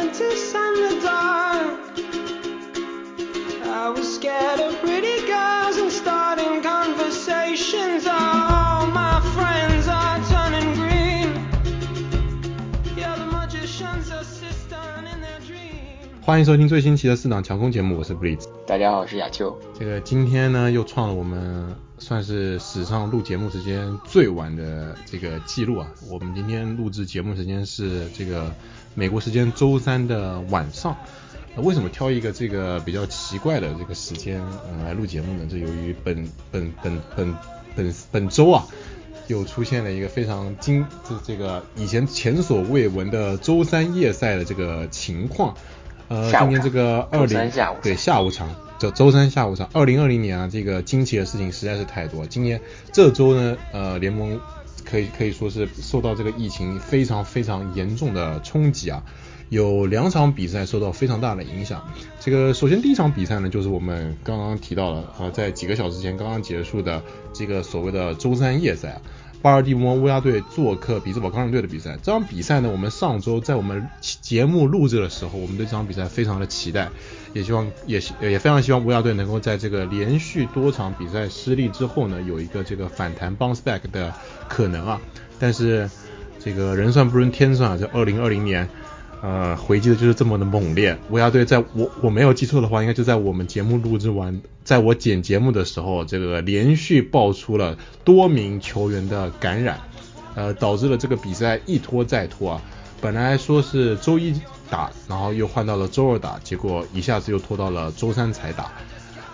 [0.00, 1.78] scientists and the dark.
[3.64, 8.06] I was scared of pretty girls and starting conversations.
[8.06, 11.44] All my friends are turning green.
[12.96, 16.24] Yeah, the magician's assistant in their dreams.
[16.24, 18.46] 欢迎收听最新期的四档强攻节目，我是 Blitz。
[18.66, 19.58] 大家好，我是亚秋。
[19.78, 25.86] 这个今天呢，又创了我们算是史上录节目时间最晚的这个记录啊。
[26.08, 28.54] 我们今天录制节目时间是这个
[28.94, 30.96] 美国时间周三的晚上。
[31.56, 34.40] 呃为什么挑一个这个比较奇怪的这个时间
[34.70, 35.48] 嗯来录节目呢？
[35.50, 37.34] 这由于本本本本
[37.74, 38.64] 本本周啊，
[39.26, 45.52] 又出现了一个非常惊这这个以前前所未闻的周三夜赛的这个情况。
[46.06, 47.50] 呃，今天这个二零
[47.82, 52.24] 对下午场，叫周三下午场，二零二零年啊，这个惊奇的事情实在是太多。
[52.26, 52.60] 今年
[52.92, 54.40] 这周呢，呃，联盟
[54.84, 59.02] 可以可以说是受到这个疫情非常非常严重的冲击啊，
[59.48, 61.82] 有两场比赛受到非常大的影响。
[62.18, 69.00] 这个首先第一场比赛呢，就是我们刚刚提到了，呃，在几个小时前刚刚结束的这个所谓的周三夜赛。
[69.42, 76.90] 巴尔的摩乌鸦队做客比兹堡钢人队的比赛，这场比赛呢，我们上周在我们节目录制的时候，我们对这场比赛非常的期待，
[77.32, 84.12] 也希望也也非常希望乌鸦队能够在这个连续多场比赛失利之后呢，有一个这个反弹 bounce back 的
[84.48, 85.00] 可能啊。
[85.38, 85.88] 但是
[86.38, 88.68] 这个人算不如天算啊，这二零二零年。
[89.22, 90.96] 呃，回击的就是这么的猛烈。
[91.10, 99.78] 乌鸦队在我我没有记错的话，应该就在我们节目录制完，在我剪节目的时候，这个连续爆出了多名球员的感染，
[100.34, 102.62] 呃，导致了这个比赛一拖再拖啊。
[103.02, 104.34] 本来说是周一
[104.70, 108.70] 打，然后又换到了周二打，结果一下子又拖到了周三才打。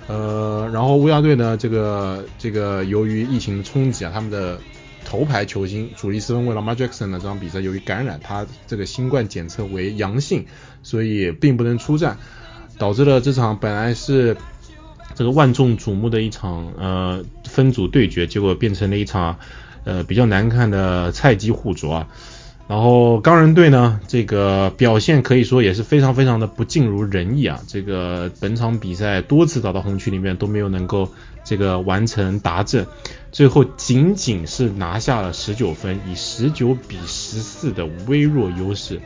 [0.08, 4.58] 呃，然后乌鸦队呢，这个这个由于疫情冲击啊，他们的
[5.06, 10.46] 头牌球星主力四分卫 Lamar Jackson 呢，这场比赛由于感染，他这个新冠检测为阳性，
[10.82, 12.18] 所以并不能出战，
[12.76, 14.36] 导致了这场本来是
[15.14, 19.38] 这个万众瞩目的一场呃分组对决，结果变成了一场
[19.84, 22.08] 呃比较难看的菜鸡互啄啊。
[22.68, 27.60] 然后钢人队呢，这个表现可以说也是非常非常的不尽如人意啊。
[27.68, 31.08] 这个本场比赛多次打到红区里面都没有能够
[31.44, 32.84] 这个完成达阵，
[33.30, 39.00] 最后仅仅是拿下了十九分，以十九比十四的微弱优势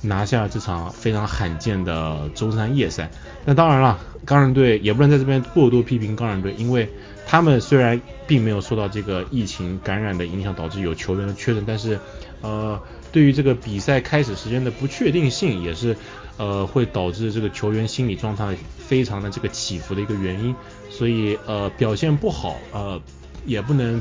[0.00, 3.10] 拿下这场非常罕见的周三夜赛。
[3.44, 6.88] 那当然了，钢人队也不能在这边过多批评钢人队，因为
[7.26, 11.98] 他们虽然并没有受到这个疫情感染的影响，导致有球员的确诊，但是
[12.40, 12.80] 呃，
[13.12, 15.96] 对于这个比赛开始时间的不确定性，也是
[16.38, 20.54] 呃会导致这个球员心理状态非常的这个起伏的一个原因。
[20.90, 23.00] 所以呃表现不好呃
[23.46, 24.00] 也不能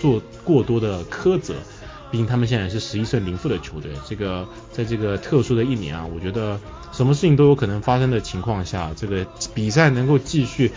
[0.00, 1.54] 做过多的苛责，
[2.10, 3.90] 毕竟他们现在是十一胜零负的球队。
[4.06, 6.60] 这个在这个特殊的一年啊，我觉得
[6.92, 10.70] 什么事情都有可能发生的情况下，这个比赛能够继续。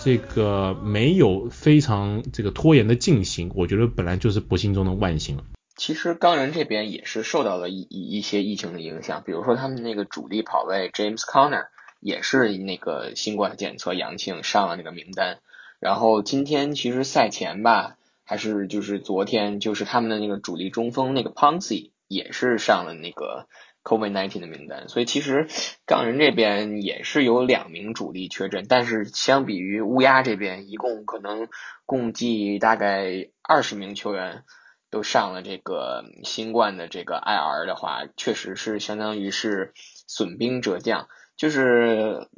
[0.00, 5.42] 这个没有非常这个拖延的进行，我觉得本来就是不幸中的万幸了。
[5.78, 11.68] 其实钢人这边也是受到了一一一些疫情的影响，比如说他们那个主力跑位 James Conner
[12.00, 15.38] 也是那个新冠检测阳性上了那个名单。
[15.78, 23.46] 然后今天其实赛前吧，还是就是昨天，就是他们的那个主力中锋那个 Ponzi 也是上了那个
[23.84, 24.88] COVID-19 的名单。
[24.88, 25.46] 所以其实
[25.86, 31.46] 钢人这边也是有两名主力确诊，但是相比于乌鸦这边，一共可能
[31.86, 34.42] 共计大概二十名球员。
[34.90, 42.28] 都上了这个新冠的这个 IR 的话，确实是相当于是损兵折将，就是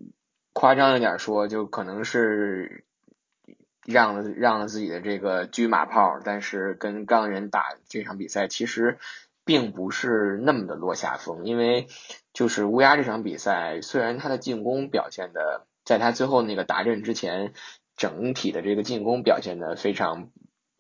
[0.53, 2.84] 夸张一点说，就可能是
[3.84, 8.99] 让了让了自己的这个车马炮，但是跟钢人打这场比赛，其实
[9.44, 11.87] 并不是那么的落下风，因为
[12.33, 17.53] 就是乌鸦这场比赛，虽然他的进攻表现的，在他最后那个达阵之前，
[17.97, 20.30] 整体的这个进攻表现的非常。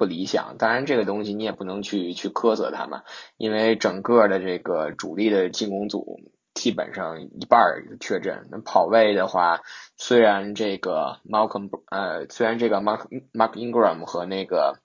[0.00, 3.02] 不理想，当然这个东西你也不能去去苛责他们，
[3.36, 6.22] 因为整个的这个主力的进攻组
[6.54, 7.60] 基本上一半
[8.00, 8.48] 确诊。
[8.50, 9.60] 那跑位的话，
[9.98, 14.78] 虽然这个 Malcolm 呃，虽然这个 Mark Mark Ingram 和那个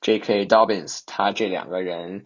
[0.00, 0.46] J.K.
[0.46, 2.24] Dobbins 他这两个人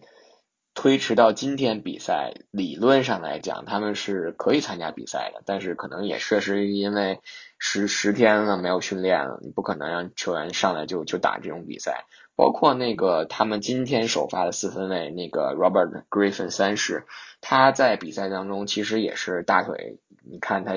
[0.73, 7.19] 推迟到今天比赛，理论上来讲他们是可以参加比赛的，但是可能也确实因为
[7.59, 12.05] 十十天了没有训练了，你不可能让球员上来就就打这种比赛。
[12.35, 17.05] 包括那个他们今天首发的四分卫那个 Robert Griffin 三世，
[17.39, 20.73] 他在比赛当中其实也是大腿，你看他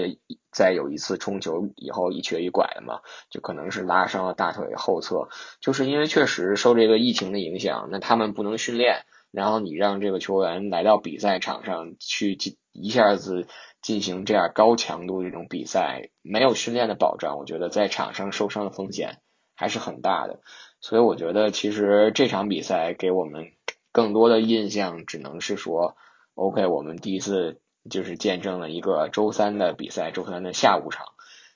[0.50, 5.28] 在有一次冲球以后一瘸一拐的嘛，就可能是拉伤了大腿后侧，
[5.60, 13.46] 就是因为确实受这个疫情的影响，那他们不能训练，然后你让这个球员来到比赛场上去进一下子
[13.80, 19.18] 进行这样高强度这种比赛，没有训练的保障，我觉得在场上受伤的风险
[19.56, 20.40] 还是很大的。
[20.86, 23.52] 所以我觉得其实这场比赛给我们
[23.90, 25.96] 更多的印象，只能是说
[26.34, 27.58] ，OK，我们第一次
[27.88, 31.06] 就是见证了一个周三的比赛，周三的下午场。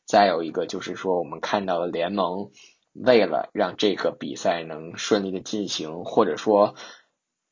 [0.06, 2.52] 再有一个就是说，我们看到了联盟
[2.94, 6.74] 为了让这个比赛能顺利的进行，或者说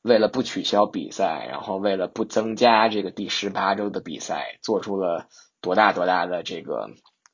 [0.01, 5.27] 为了不取消比赛，然后为了不增加这个第十八周的比赛，做出了
[5.61, 6.89] 多大多大的这个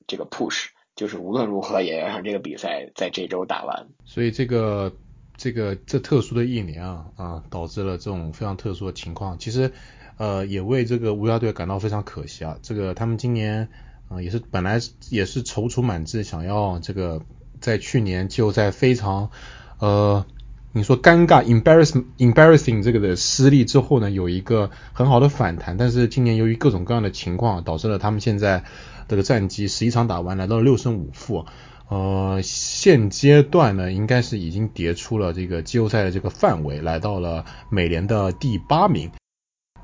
[0.05, 3.87] 这个 push，就是无论如何也要让这个比赛在这周打完。
[4.05, 4.93] 所以这个
[5.37, 9.37] 这个这特殊的一年啊啊，导致了这种非常特殊的情况。
[9.39, 9.71] 其实
[10.17, 13.69] 呃也为这个乌鸦队感到非常可惜啊，这个他们今年。
[14.09, 14.79] 啊，也是本来
[15.09, 17.21] 也是踌躇满志，想要这个
[17.61, 19.31] 在去年就在非常
[19.79, 20.25] 呃
[20.75, 28.63] 你说尴尬 embarrass embarrassing 这个的失利之后呢，有一个很好的反弹，但是今年由于各种各样的情况，导致了他们现在
[29.07, 31.45] 这个战绩十一场打完来到了六胜五负，
[31.89, 39.11] 呃现阶段呢应该是已经跌出了这个季后赛的这个范围，来到了美联的第八名。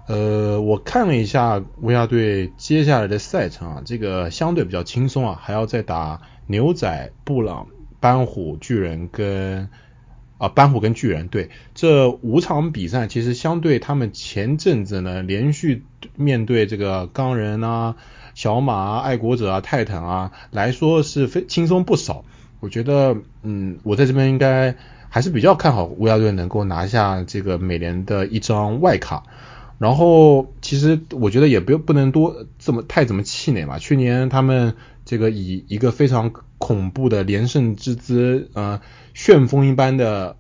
[0.08, 7.68] 呃，我看了一下乌鸦队接下来的赛程啊，这个相对比较轻松啊，还要再打牛仔、布朗、
[8.00, 9.70] 班虎、巨人跟
[10.40, 15.84] 啊斑虎跟巨人，对，这五场比赛其实相对他们前阵子呢连续
[16.16, 17.96] 面对这个钢人啊、
[18.34, 22.26] 小马啊、爱国者啊、泰坦啊来说是非轻松不少。
[22.62, 24.76] 我觉得，嗯，我在这边应该
[25.08, 29.24] 还是比较看好乌鸦队能够拿下这个美联的一张外卡。
[29.78, 33.80] 然后其实我觉得也不不能多这么太怎么气馁嘛。
[33.80, 34.74] 去年他们
[35.06, 38.80] 这个以一个非常恐怖的连胜之姿，呃，
[39.16, 40.38] 旋风一般的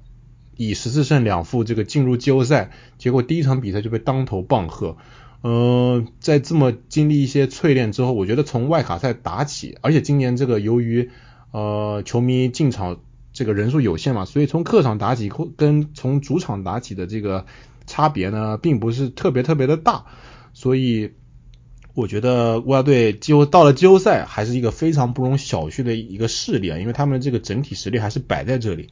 [0.55, 2.69] 以十四胜两负这个进入季后赛，
[2.99, 4.95] 结果第一场比赛就被当头棒喝。
[5.41, 11.09] 呃，在这么经历一些淬炼之后，我觉得从外卡赛打起，而且今年这个由于
[11.49, 12.99] 呃球迷进场
[13.33, 17.47] 这个人数有限嘛，所以从客场打起跟从主场打起的这个。
[17.91, 20.05] 差别呢，并不是特别特别的大，
[20.53, 21.13] 所以
[21.99, 28.89] 我觉得乌鸦队几乎到了季后赛还是一个非常不容小觑的一个势力啊，因为他们这个整体实力还是摆在这里。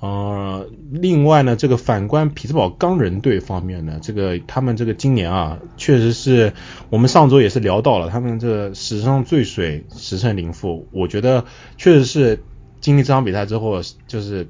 [0.00, 6.52] 呃，另外呢，这个反观匹兹堡钢人队方面呢，这个他们这个今年啊，确实是
[6.90, 11.44] 我们上周也是聊到了，他们这史上最水十胜零负，我觉得
[11.78, 12.42] 确实是
[12.80, 14.48] 经历这场比赛之后，就是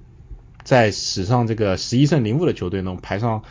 [0.64, 3.42] 在史上这个十一胜零负的球队能排上。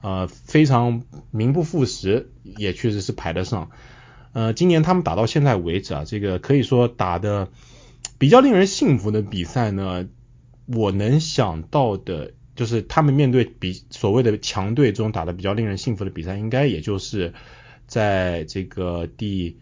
[0.00, 3.70] 呃，非常名不副实，也确实是排得上。
[4.32, 7.48] 呃，今年他们打到现在为止啊，这个可以说打的
[8.18, 10.08] 比较令人信服的比赛呢，
[10.66, 17.34] 我能想到的，就是他们面对比所谓的强队中打的比较令人信服的比赛，应该也就是
[17.86, 19.58] 在这个第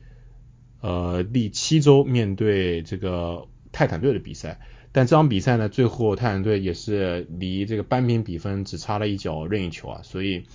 [0.81, 3.49] 呃第七周面对这个
[3.79, 4.59] 泰坦队的比赛。
[4.91, 10.47] 但这场比赛呢，最后泰坦队也是离这个扳平比分只差了一脚任意球啊，所以，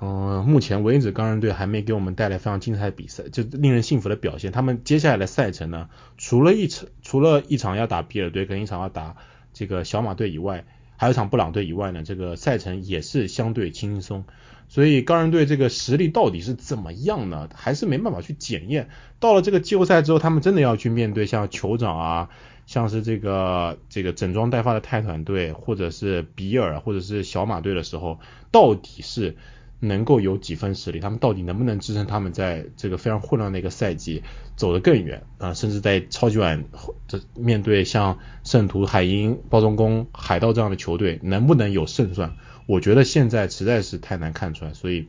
[0.00, 4.50] 嗯，目前为止钢人队还没给我们带来非常精彩的比赛，就令人信服的表现。
[4.50, 5.88] 他们接下来的赛程呢，
[6.18, 9.14] 除了一场除了一场要打比尔队跟一场要打
[9.52, 10.64] 这个小马队以外，
[10.96, 14.24] 还有一场布朗队以外呢，这个赛程也是相对轻松。
[14.70, 17.50] 所以钢人队这个实力到底是怎么样呢？
[17.54, 18.88] 还是没办法去检验。
[19.18, 22.30] 到了这个季后赛之后，他们真的要去面对像酋长啊。
[22.66, 28.20] 像是这个这个整装待发的泰坦队，或者是比尔，或者是小马队的时候，
[28.52, 29.36] 到底是
[29.80, 31.00] 能够有几分实力？
[31.00, 34.22] 他们到底能不能支撑他们在这个非常混乱的一个赛季
[34.54, 35.52] 走得更远啊？
[35.52, 36.62] 甚至在超级碗
[37.08, 42.36] 这面对像圣徒、海鹰、包装工、海盗这样的球队，能不能有胜算？
[42.70, 45.08] 我觉得现在实在是太难看出来，所以，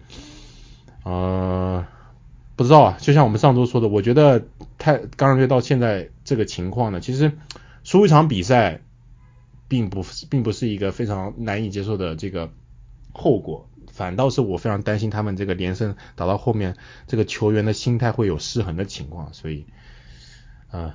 [1.04, 1.86] 呃。
[2.58, 4.46] 不知道啊，就像我们上周说的，我觉得
[4.78, 7.32] 太钢人队到现在这个情况呢，其实
[7.84, 8.82] 输一场比赛，
[9.68, 12.52] 并不并不是一个非常难以接受的这个
[13.14, 16.76] 后果，反倒是我非常担心他们这个连胜打到后面，
[17.08, 19.66] 这个球员的心态会有失衡的情况，所以，
[20.70, 20.94] 呃，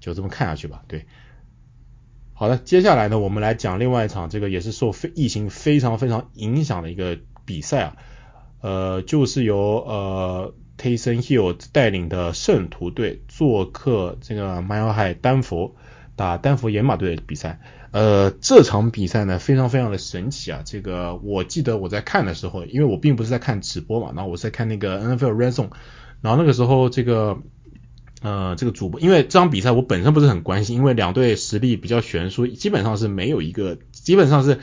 [0.00, 0.82] 就这么看下去吧。
[0.88, 1.06] 对，
[2.38, 7.96] 好的，接下来呢，我们来讲另外一场这个也是受非疫情非常非常影响的一个比赛啊，
[8.60, 10.54] 呃，就是由呃。
[10.78, 15.74] Tayson Hill 带领的圣徒队做客这个迈尔海丹佛
[16.16, 17.60] 打丹佛野马队的比赛，
[17.92, 20.60] 呃，这场比赛呢非常非常的神奇啊！
[20.66, 25.70] 这个我记得我在看的时候，因为我并不是在看直播嘛，然后我在看那个 NFL Red Zone，
[26.20, 27.38] 然后那个时候这个
[28.22, 34.60] 呃这个主播，因为这场比赛我本身不是很关心，因为两队实力比较悬殊，基本上是没有一个，基本上是。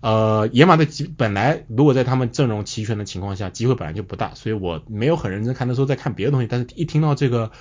[0.00, 0.86] 呃，野马的
[1.16, 7.52] 本来如果在他们阵容齐全的情况下，机会本来就不大，所以我没有很认真看的时候在看别的东西，但是一听到这个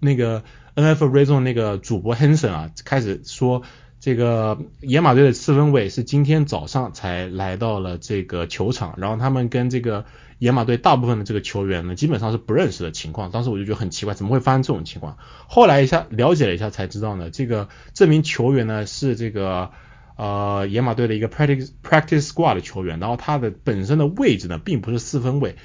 [0.00, 0.42] 那个
[0.74, 3.62] NFL Red Zone 那个主播 Hanson 啊开始说
[4.02, 10.04] 这个野马队的四分卫是今天早上才来到了这个球场，然后他们跟这个
[10.38, 15.16] 野马队大部分的这个球员呢基本上是不认识的情况，当时我就觉得很奇怪，怎么会发生这种情况？
[15.46, 19.70] 后来一下了解了一下才知道呢，这个这名球员呢是这个。
[20.14, 25.56] 呃，野马队的一个 practice practice squad 的球员，然后他的本身的位置呢，并不是四分卫。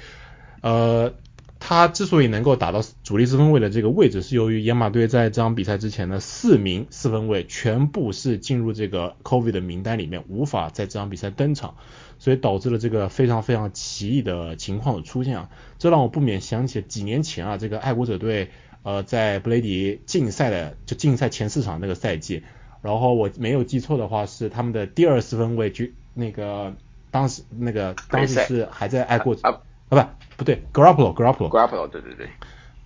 [0.62, 1.12] 呃，
[1.60, 11.74] 他之所以能够打到主力四分卫的这个位置，是由于野马队在这场比赛之前的四名四分卫全部是进入这个 COVID 的名单里面，无法在这场比赛登场，
[12.18, 15.50] 所以导致了这个非常非常奇异的情况的出现啊。
[15.78, 18.50] 这让我不免想起几年前啊，这个爱国者队
[18.82, 22.44] 呃在布雷迪竞赛的就竞赛前四场那个赛季。
[22.80, 26.76] 然后我没有记错的话，是他们的第二四分卫就那个
[27.10, 29.96] 当时那个当时是还在爱国者啊不
[30.36, 32.28] 不对 Garoppolo Garoppolo Garoppolo 对对对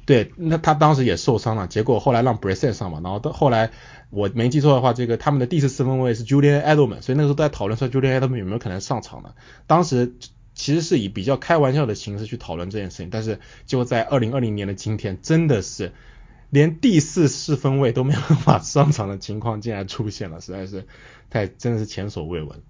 [0.05, 3.71] 对那他当时也受伤了，结果后来让 Brissett 上嘛，然后到后来
[4.11, 9.35] 我没记错的话，这个他们的第四四分卫是 Julian Edelman，所以那个时候都在讨论说 Julian Edelman 有没有可能上场呢？
[9.67, 10.15] 当时
[10.55, 15.93] 其实是以比较开玩笑的形式去讨论这件事情，但是就在二零二零年的今天，真的是。
[16.51, 20.87] 连第四四分位都没有办法上场的情况竟然出现了，实在是
[21.31, 22.61] 太真的是前所未闻。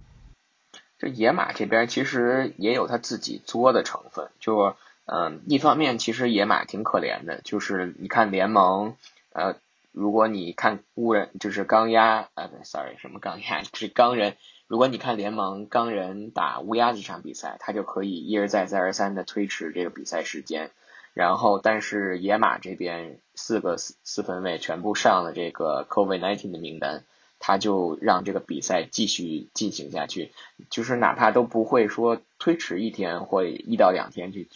[1.02, 8.94] 这野马这边其实也有他自己作的成分，就嗯，一方面其实野马挺可怜的，就是你看联盟
[9.32, 9.56] 呃，
[9.90, 14.36] 如果你看乌人就是钢压呃，sorry 什么钢鸭是钢人，
[14.68, 20.70] 如果你看联盟钢人打乌鸦这场比赛，他就可以一而再再而三的推迟这个比赛时间。
[21.14, 27.02] 然后，但是野马这边四个四四分卫全部上了这个 COVID-19 的名单，
[27.42, 30.32] 他就让这个比赛继续进行下去，
[30.70, 34.48] 就是哪怕都不会说推迟一天或一到两天去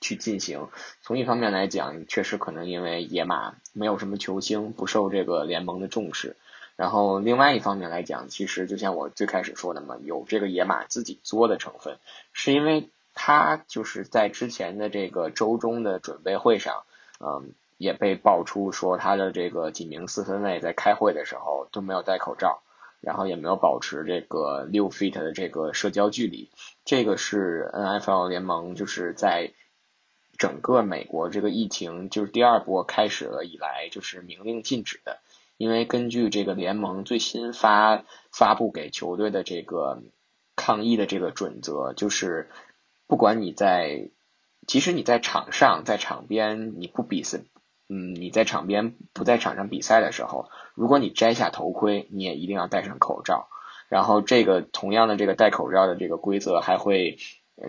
[0.00, 0.68] 去进行。
[1.00, 6.36] 从一方面来讲，确实可能因为野马没有什么球星，不受这个联盟的重视。
[6.76, 11.98] 然后另外一方面来讲，其实就像我最开始说的嘛，有这个野马自己作的成分，
[12.34, 12.90] 是因为。
[13.20, 16.84] 他就是在之前的这个周中的准备会上，
[17.18, 22.60] 嗯，也被爆出说他的这个几名四分卫在开会的时候都没有戴口罩，
[23.00, 26.50] 然后也没有保持这个六 feet 的这个社交距离。
[26.84, 29.52] 这个是 NFL 联盟就是在
[30.36, 35.18] 整个美国这个疫情就是第二波开始了以来就是明令禁止的，
[35.56, 40.02] 因为根据这个联盟最新发发布给球队的这个
[40.54, 42.50] 抗疫的这个准则，就是。
[43.10, 44.10] 不管你在，
[44.66, 47.40] 即使你在场上，在场边，你不比赛，
[47.88, 53.48] 嗯，你在场边不在场上比赛的时候，如果你摘下头盔，你也一定要戴上口罩。
[53.88, 57.16] 然后这个同样的这个戴口罩的这个规则还会，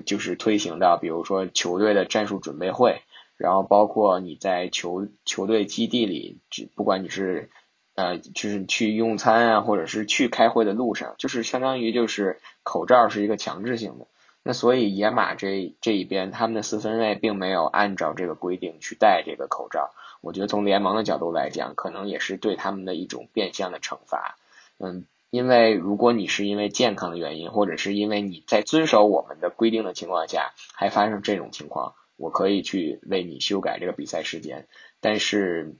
[0.06, 3.02] 就是推行到，比如说球队的战术准备会，
[3.38, 6.42] 然后包括你在球球队基地里，
[6.76, 7.50] 不管你是
[7.96, 14.08] 呃，就是去用餐啊，或者是去开会的路上，就是相当于就是口罩是一个强制性的。
[14.44, 19.92] 那所以野马这这一边，他们的四分卫并没有按照这个规定去戴这个口罩。
[20.22, 24.38] 我觉得从联盟的角度来讲，可能也是对他们的一种变相的惩罚。
[24.78, 34.68] 嗯，因为如果你是因为健康的原因，或者是因为你在遵守我们的规定的情况下，还发生这种情况，我可以去为你修改这个比赛时间。
[35.00, 35.76] 但是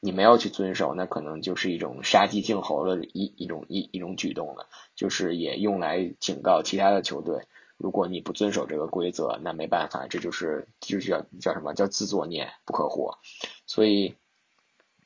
[0.00, 7.46] 你没有去遵守，那可能就是一种杀鸡儆猴的一一种一一种举动了，就是也用来警告其他的球队。
[7.80, 13.16] 如果你不遵守这个规则，那没办法，这就是就是叫叫什么叫自作孽不可活。
[13.66, 14.16] 所以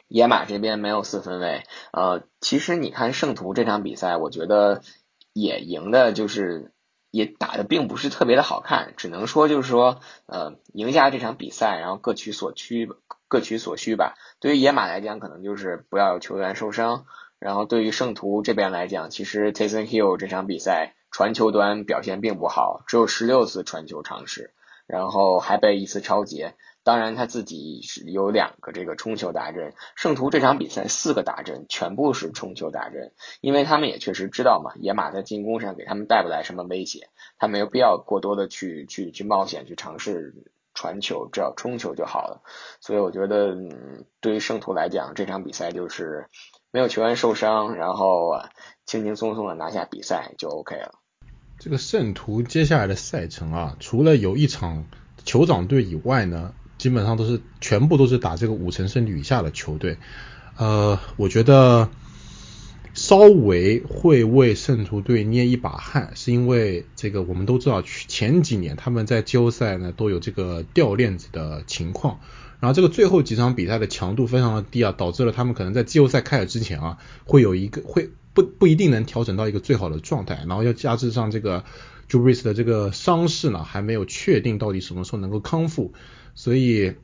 [0.09, 1.63] 野马这边没有四分卫，
[1.93, 4.83] 呃，其实你看圣徒这场比赛，我觉得
[5.33, 6.73] 也赢的，就是
[7.13, 12.91] 也打的并不是特别的好看，只能说就是说，呃，赢下这场比赛，然后各取所需，
[13.29, 14.17] 各取所需吧。
[14.41, 17.07] 对于野马来讲，可能就是不要有球员受伤，
[17.39, 20.97] 然后对于圣徒这边来讲，其实 Taysom Hill 这场比赛。
[21.15, 24.53] 传球端表现并不好，只有十六次传球尝试，
[24.89, 26.57] 然后还被一次超截。
[26.83, 40.35] 当然他自己是有两个这个冲球大阵，圣徒这场比赛四个大阵全部是冲球大阵，因为他们也确实知道嘛，野马在进攻上给他们带不来什么威胁，他没有必要过多的去去去冒险去尝试
[40.75, 42.43] 传球，只要冲球就好了。
[42.81, 46.29] 所以我觉得，嗯，对于圣徒来讲，这场比赛就是
[46.73, 48.33] 没有球员受伤，然后
[48.85, 51.04] 轻轻松松的拿下比赛就 OK 了。
[51.65, 54.85] 这个圣徒接下来的赛程啊，除了有一场
[55.25, 59.97] 酋长队以外呢，基本上都是全部都是打这个五成胜率以下的球队。
[60.59, 61.89] 呃，我觉得
[62.93, 72.21] 稍微会为圣徒队捏一把汗，是因为这个我们都知道，前几年他们在季后赛呢都有这个掉链子的情况，
[72.61, 81.65] 然后这个最后几场比赛的强度非常的低啊，导致了他们可能在季后赛开始之前啊，会有一个会不不一定能调整到一个最好的状态，然后要加之上这个
[82.09, 85.95] j u b r i s 的这个伤势呢，还没有确定到底什么时候能够康复，
[86.35, 86.95] 所以。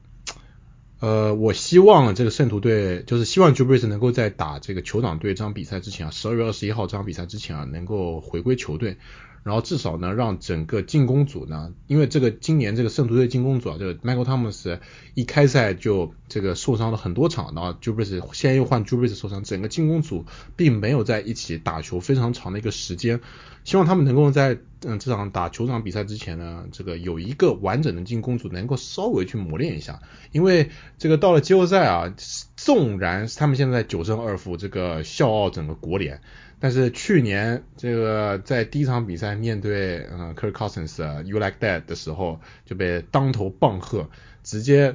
[1.03, 8.99] 呃，我希望这个圣徒队就是希望 j u b r i s 能够在打这个酋长队这场比赛之前啊，十二月二十一号这场比赛之前啊，能够回归球队，
[9.43, 14.79] 然后至少呢，让整个进攻组呢，因为这个今年这个圣徒队进攻组啊，这个 Michael Thomas
[15.15, 20.25] 一开赛就这个受伤了很多场，然后 j u b r i s 现在又换 j u b r i s 受伤，整个进攻组
[20.57, 23.21] 并没有在一起打球非常长的一个时间。
[23.63, 30.01] 希望他们能够在嗯这场打球场比赛之前呢，这个有一个完整的进攻组能够稍微去磨练一下，
[30.33, 32.15] 因为这个到了季后赛啊，
[32.57, 36.23] 纵然他们现在九胜二负，这个笑傲整个国联，
[36.61, 44.09] 但是去年这个在第一场比赛面对嗯 Kirk Cousins You Like That 的时候就被当头棒喝，
[44.45, 44.95] 直接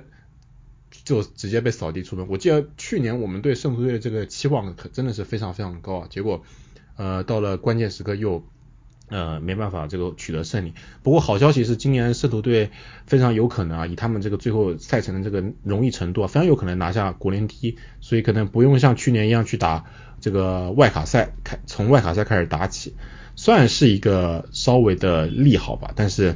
[1.03, 2.27] 就直接被扫地出门。
[2.29, 6.43] 我记得去年我们对圣徒队的这个期望可真的是非常非常高啊，结果
[6.95, 8.41] 呃到了关键时刻又。
[9.07, 10.73] 呃，没办法，这个取得胜利。
[11.03, 12.71] 不过好消息是，今年圣徒队
[13.05, 19.85] 非常有可能啊，以他们这个最后赛程的这个容易程度啊，非常有可能拿下国联第一，所以可能不用像去年一样去打
[20.19, 22.95] 这个外卡赛，开从外卡赛开始打起，
[23.35, 25.91] 算是一个稍微的利好吧。
[25.95, 26.35] 但是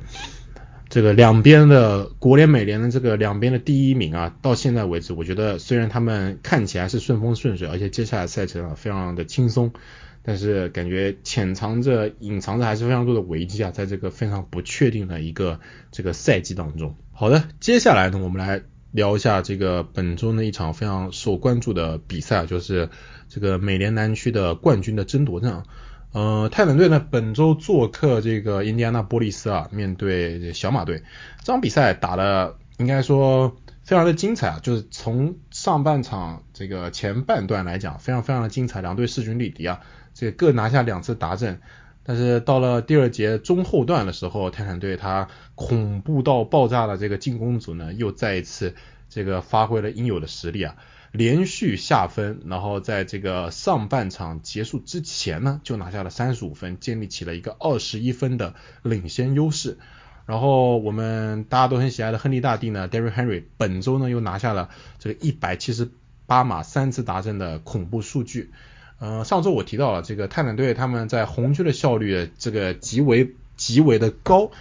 [0.90, 9.74] 这个两边的国联、美联的这个两边的第一名啊，到现在为止，我觉得虽然他们看起来是顺风顺水，而且接下来赛程啊非常的轻松。
[10.22, 15.60] 但是感觉潜藏着、隐藏着还是非常多的危机啊，在这个非常不确定的一个
[15.92, 16.96] 这个赛季当中。
[17.12, 18.62] 好的，接下来呢，我们来
[18.92, 22.90] 聊一下这个本周的一场非常受关注的比赛，就是
[23.28, 25.64] 这个美联南区的冠军的争夺战。
[26.12, 31.04] 呃，泰坦队呢本周做客这个印第安纳波利斯啊，面对小马队，
[31.44, 39.82] 这场比赛打的应该说非常的精彩啊，就是从上半场这个前半段来讲，非常非常的精彩，两队势均力敌啊。
[40.20, 41.62] 这各拿下两次达阵，
[42.04, 48.76] 但是到了第二节中后段的时候，泰坦队他恐怖到爆炸的这个进攻组呢，又再一次
[49.08, 50.76] 这个发挥了应有的实力啊，
[51.14, 59.78] 连续下分，然后在这个上半场结束之前呢，就拿下了三十五分，建立起了一个二十一分的领先优势。
[60.26, 65.90] 然后我们大家都很喜爱的亨利大帝呢，Derry Henry 本周呢又拿下了这个一百七十
[66.26, 68.52] 八码三次达阵的恐怖数据。
[69.00, 74.52] 呃，上周我提到了这个泰坦队他们在红区的效率这个极为极为的高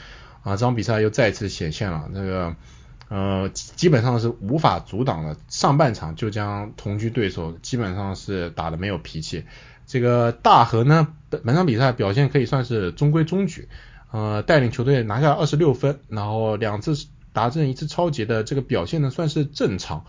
[0.42, 2.57] 啊，这场比赛又再次显现了，这个
[3.09, 9.44] 呃基本上是无法阻挡的，上半场就将同区对手基本上是打的没有脾气。
[9.87, 13.68] 这个大和呢本本场比赛表现可以算是中规中矩，
[14.12, 20.05] 呃带领球队拿下二十六分，然后两次达阵一次超级的这个表现呢算是正常。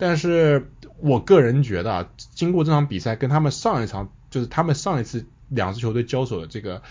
[0.00, 6.82] 但是我个人觉得啊，经过这场比赛跟他们上一场，就是他们上一次两支球队交手的这个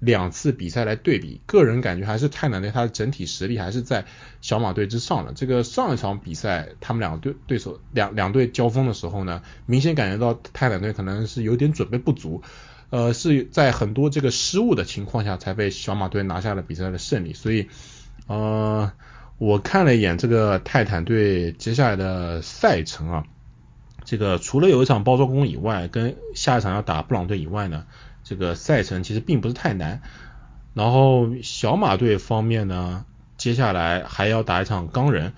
[0.00, 4.04] 两次比赛来对比，个人感觉还是泰坦队他的整体实力还是在
[4.40, 5.32] 小马队之上的。
[5.32, 12.42] 这个上一场比赛他们两个对对手两两队交锋的时候呢，明显感觉到泰坦队可能是有点准备不足，
[12.90, 17.68] 呃，是在很多这个失误的情况下才被小马队拿下了比赛的胜利，所以
[18.26, 18.92] 呃。
[19.38, 23.24] 我看了一眼这个泰坦队接下来的赛程啊，
[24.02, 27.84] 这个除了有一场包装工以外，跟下一场要打布朗队以外呢，
[28.24, 30.00] 这个赛程其实并不是太难。
[30.72, 33.04] 然后小马队方面呢，
[33.36, 35.34] 接下来还要打一场钢人，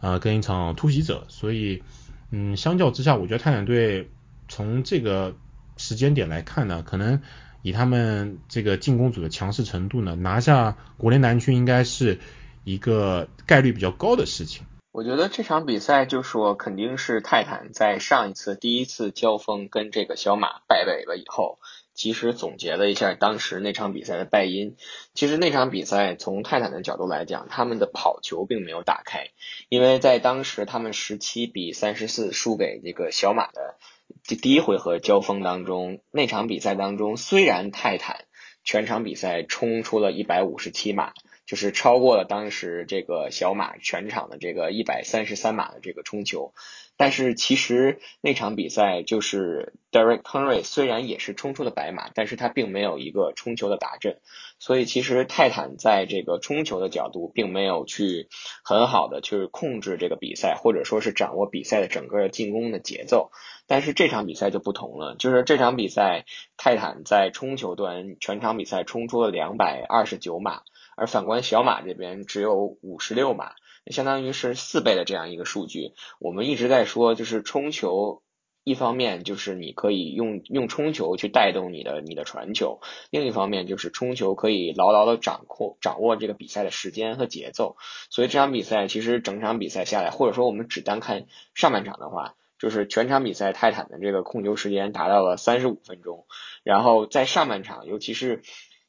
[0.00, 1.82] 啊，跟一场突袭者，所以，
[2.30, 4.10] 嗯，相较之下，我觉得泰坦队
[4.48, 5.36] 从这个
[5.76, 7.20] 时间点来看呢，可能
[7.60, 12.18] 以他们这个进攻组的强势程度呢，拿下国联南区应该是。
[12.64, 21.58] 一个概率比较高的事情，我觉得这场比赛就说肯定是泰坦在上一次第一次交锋跟这个小马败北了以后，
[21.92, 24.76] 及时总结了一下当时那场比赛的败因。
[25.12, 29.30] 其实那场比赛从泰坦的角度来讲，他们的跑球并没有打开，
[29.68, 33.76] 因为在当时他们十七比三十四输给这个小马的
[34.24, 38.24] 第第一回合交锋当中，那场比赛当中虽然泰坦
[38.62, 41.12] 全场比赛冲出了一百五十七码。
[41.52, 46.54] 就是超过了当时这个小马全场的这个一百三十三码的这个冲球。
[46.96, 54.18] 但是其实那场比赛就是 Derek Henry 虽然也是冲出了白马，但是他并没有一个冲球的打阵，
[54.58, 58.30] 所以其实泰坦在这个冲球的角度并没有去
[58.64, 63.30] 很好的去控制这个比赛，或者说是掌握比赛的整个进攻的节奏。
[63.66, 66.24] 但是这场比赛就不同了，就是这场比赛
[66.56, 70.62] 泰坦在冲球端全场比赛冲出了两百二十九码，
[70.96, 73.52] 而反观小马这边只有五十六码。
[73.90, 75.90] 相当于是四倍的这样一个数据。
[76.20, 78.22] 我们一直在说，就是冲球，
[78.62, 87.76] 一方面就是你可以用用冲球去带动你的你的传球，另一方面就是冲球可以牢牢的掌控掌握这个比赛的时间和节奏。
[88.08, 96.24] 所以这场比赛其实整场比赛下来，或者说我们只单看上半场的话，就是全场比赛泰坦的这个控球时间达到了三十五分钟。
[96.62, 98.42] 然后在上半场，尤其是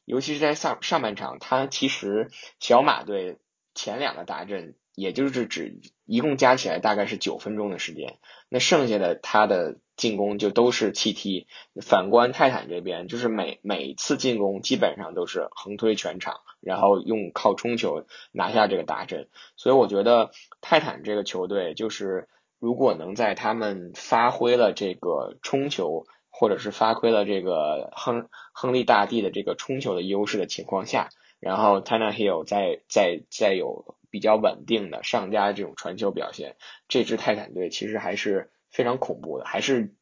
[0.04, 3.38] 尤其是在上上半场，他其实小马队
[3.74, 4.74] 前两个达阵。
[4.96, 11.48] 也就是指一共加起来大概是九分钟的时间，那剩下的他的进攻就都是弃踢。
[11.82, 19.28] 反观泰坦这边，就是每每次进攻基本上都是横推全场，然后用靠冲球拿下这个大阵。
[19.56, 22.28] 所以我觉得泰坦这个球队，就是
[22.60, 31.08] 如果能在他们发挥了这个冲球，或者是发挥了这个亨亨利大帝的这个冲球的优势的情况下，
[31.40, 33.96] 然后 Tana Hill 再再再有。
[34.14, 36.54] 比较稳定的上家这种传球表现，
[36.86, 39.92] 这支泰坦队其实还是非常恐怖的，还是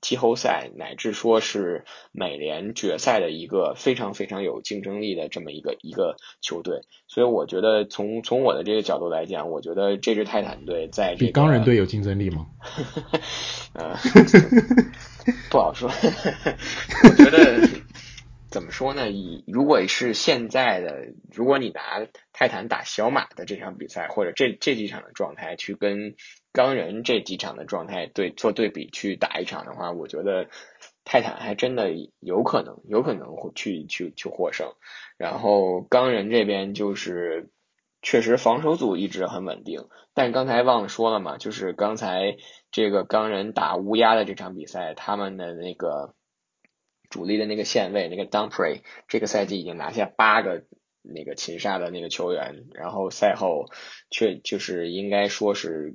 [0.00, 6.80] 季后赛乃至说是美联决赛的一个非常非常有竞争力的这么一个一个球队。
[7.08, 12.46] 所以我觉得从从我的这个角度来讲，我觉得这支泰坦队在这比钢人队有竞争力吗？
[13.74, 13.96] 呃，
[15.50, 15.90] 不好说。
[15.90, 17.68] 我觉得。
[18.48, 19.10] 怎么说呢？
[19.10, 26.14] 以如果是现在的，如果你拿泰坦打小马的这场比赛，或者这这几场的状态去跟
[26.56, 30.48] 钢人这几场的状态对做对比去打一场的话，我觉得
[31.04, 34.72] 泰坦还真的有可能，有可能会去去去获胜。
[35.18, 37.50] 然后钢人这边就是
[38.00, 42.38] 确实防守组一直很稳定，但刚才忘了说了嘛，就是刚才
[42.70, 46.14] 这个钢人打乌鸦的这场比赛，他们的那个。
[47.08, 50.64] 主力的那个线位，那个 Dumprey，这个赛季已经拿下八个
[51.02, 53.66] 那个擒杀的那个球员，然后赛后
[54.10, 55.94] 却就是应该说是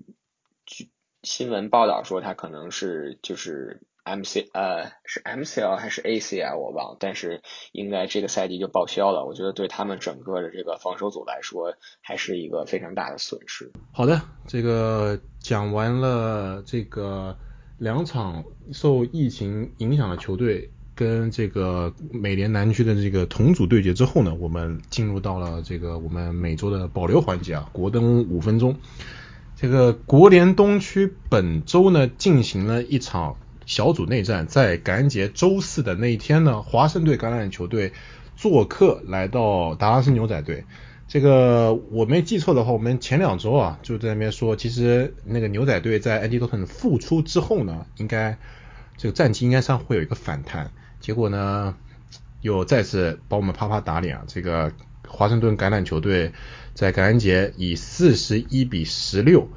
[1.24, 9.26] 新闻报道说他可能是就是 MC 呃是 MCL 还是 ACL 我忘了，但是应该这个赛季就报销了。
[9.26, 13.72] 我觉得对他们整个的这个防守组来说还是一个非常大的损失。
[13.92, 17.38] 好的，这个讲完了这个
[17.78, 20.70] 两场受疫情影响的球队。
[20.94, 28.76] 跟这个美联南区的这个同组对决之后呢，我们进入到了这个我们每周的保留环节啊，国登五分钟。
[29.62, 33.36] 这个国联东区本周呢进行了一场
[33.68, 37.94] 小组内战，在感恩节周四的那一天呢，华盛顿橄榄球队
[38.36, 40.66] 做客来到达拉斯牛仔队。
[41.08, 48.40] 这个我没记错的话，我们前两周啊就在那边说，其实那个牛仔队在安迪多特复出之后呢，应该
[48.98, 50.72] 这个战绩应该上会有一个反弹。
[51.00, 51.76] 结果呢，
[52.42, 54.24] 又再次把我们啪啪打脸啊！
[54.26, 54.72] 这个
[55.12, 56.32] 华盛顿橄榄球队
[56.74, 59.50] 在感恩节以四十一比十六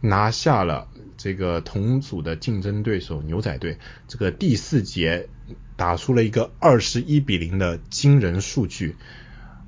[0.00, 3.78] 拿下了这个同组的竞争对手牛仔队。
[4.08, 5.28] 这个第四节
[5.76, 8.96] 打出了一个二十一比零的惊人数据。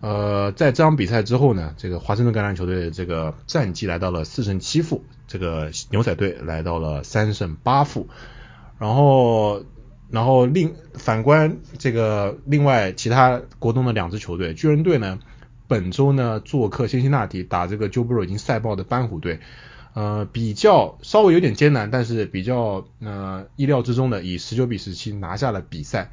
[0.01, 8.09] 呃，在这场比赛之后呢，这个华盛顿橄榄球队的这个战绩来到了四胜七负，这个牛仔队来到了三胜八负，
[8.79, 9.65] 然后。
[10.11, 15.19] 然后另反观这个另外其他国东的两支球队，巨人队呢，
[15.67, 19.41] 本周呢做客辛辛那提打这个 Joe Burrow 已经赛爆的斑虎队，
[19.95, 26.11] 呃比较稍微有点艰难，但是比较呃意料之中的以十九比十七拿下了比赛。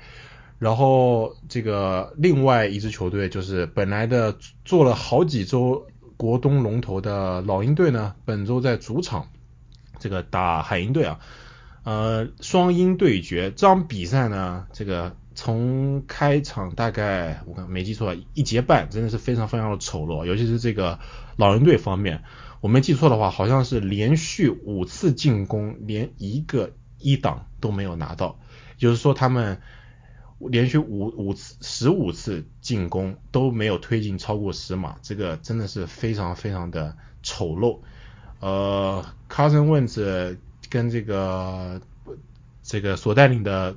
[0.59, 5.87] 然后这个另外一支球队就是本来的做了好几周
[6.17, 9.27] 国东龙头的老鹰队呢，本周在主场
[9.97, 11.19] 这个打海鹰队啊。
[11.83, 20.99] 呃，双鹰对决这场比赛呢，这个从开场大概我看没记错，一节半真的是非常非常的丑陋，尤其是这个
[21.35, 22.21] 老人队方面，
[22.59, 28.37] 我没记错的话，好像是连续五次进攻，连一个一档都没有拿到，
[28.77, 29.59] 就是说他们
[30.37, 37.79] 连续五五次十五次进攻都没有推进超过十码，这个真的是非常非常的丑陋。
[38.41, 40.37] 呃，Carson Wentz。
[40.69, 41.81] 跟这个
[42.63, 43.75] 这个所带领的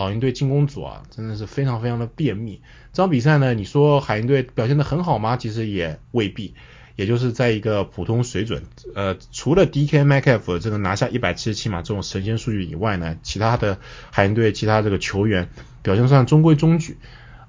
[0.00, 2.62] 老鹰队进攻组啊，真的是非常非常的便秘。
[2.94, 5.36] 这场比赛呢，你说海鹰队表现的很好吗？
[5.36, 6.54] 其实也未必，
[6.96, 8.62] 也就是在一个普通水准。
[8.94, 13.78] 呃，除了 DK m c a f 这个拿下一百七十七码这种神仙数据以外呢，其他的
[14.10, 15.50] 海鹰队其他这个球员
[15.82, 16.96] 表现算中规中矩。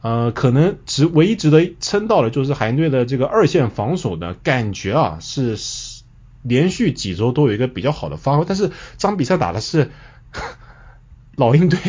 [0.01, 5.55] 呃，可能值唯一值得称道的就是海鹰队的这个二线防守呢，感觉啊是
[6.41, 9.91] 连续几周都有一个比较好的发挥，但是这场比赛打的是
[11.37, 11.79] 老鹰队，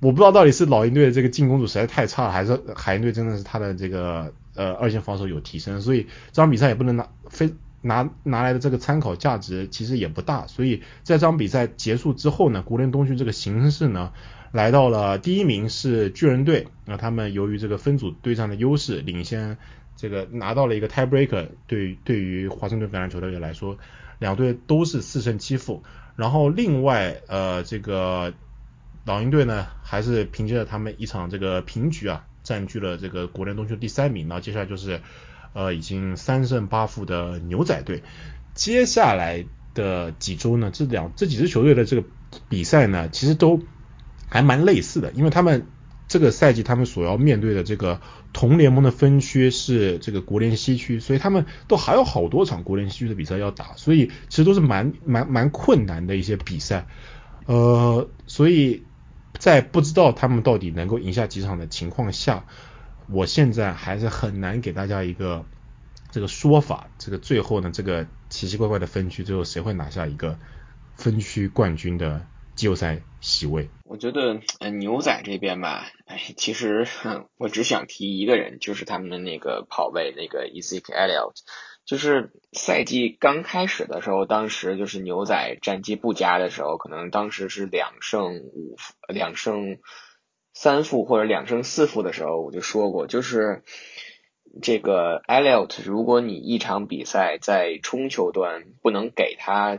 [0.00, 14.12] 我不知道到底是老鹰队的这个进攻组实在太差了，还是海鹰队真的是他的这个呃二线防守有提升，所以这场比赛也不能拿非拿拿来的这个参考价值其实也不大，所以在这场比赛结束之后呢，国联东区这个形势呢。
[14.50, 19.58] 来到了第一名是巨人队，那他们由于这个分组对战的优势，领先
[19.94, 23.76] 这个拿到了一个 tiebreaker，对对于华盛顿橄榄球队来说，
[24.18, 25.82] 两队都是四胜七负。
[26.16, 28.32] 然后另外呃这个
[29.08, 34.28] 老鹰队呢，还是凭借着他们一场这个平局啊，占据了这个国联东区第三名。
[34.28, 35.00] 那接下来就是
[35.54, 38.02] 呃已经三胜八负的牛仔队。
[38.52, 42.06] 接下来的几周呢，这两这几支球队的这个
[42.50, 43.62] 比赛呢，其实都。
[44.30, 45.68] 还蛮类似的，因为他们
[46.06, 48.02] 这个赛季他们所要面对的这个
[48.34, 56.86] 同联盟的分区是这个国联西区，所以他们都还有好多场国联西区的比赛要打，所以其实都是蛮蛮蛮困难的一些比赛。
[57.46, 58.82] 呃，所以
[59.38, 62.44] 在不知道他们到底能够赢下几场的情况下，
[63.10, 65.44] 我现在还是很难给大家一个
[66.10, 66.88] 这个说法。
[66.98, 70.38] 这个最后呢，这个奇奇怪怪的分区最后谁会拿下一个
[70.96, 72.26] 分区冠军的？
[72.58, 76.88] 季后赛席位，我觉得呃牛仔这边吧，哎，其实
[77.38, 81.42] 我只想提一个人，就是他们的那个跑位那个 e z e k e l l i o t
[81.88, 89.78] 就是赛季刚开始的时候，当时就是牛仔战绩不佳的时候，可能当时是两胜五负两胜
[90.52, 93.64] 三负或者两胜四负的时候，我就说过，就是
[94.60, 99.78] 这个 Elliott，如果你一场比赛在冲球端不能给他。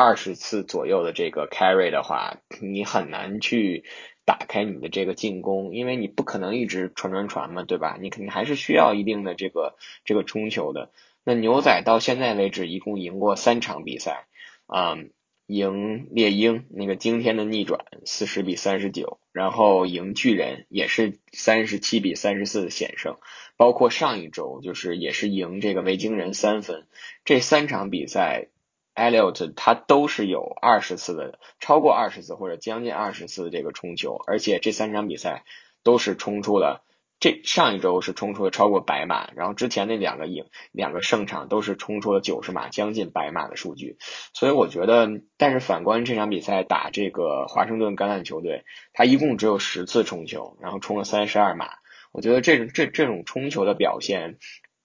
[0.00, 3.82] 二十次左右的这个 carry 的话，你很难去
[4.24, 7.98] 打开你的这个进攻，因为你不可能一直传传传嘛，对吧？
[8.00, 10.92] 你肯定还是需要一定的这个这个冲球的。
[11.28, 14.26] 那牛仔到现在为止一共赢过三场比赛，
[14.66, 15.10] 嗯，
[15.46, 23.18] 赢猎鹰那个惊天的逆转四十比三十九，然后赢巨人也是三十七比三十四的险胜，
[23.58, 26.86] 包括上一周就是也是赢这个维京人三分，
[27.26, 28.48] 这三场比赛。
[28.94, 35.44] Elliot 他都是有二十次的，超过二十次或者将近二十次的这个冲球，而且这三场比赛
[35.84, 36.82] 都是冲出了，
[37.20, 43.96] 这上一周是冲出了超过百码，然后之前那两个赢两个胜场都是冲出了九十码，将近百码的数据，
[44.32, 51.66] 所以我觉得，但是反观这场比赛打这个华盛顿橄榄球队，他一共只有十次冲球，然后冲了三十二码，
[52.12, 54.38] 我觉得这种这这种冲球的表现。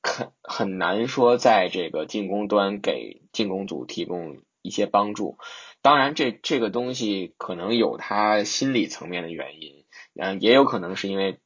[0.05, 5.37] 很很难说在这个进攻端给进攻组提供一些帮助，
[5.81, 9.85] 当然这这个东西可能有他心理层面的原因，
[10.19, 11.39] 嗯，也有可能是因为，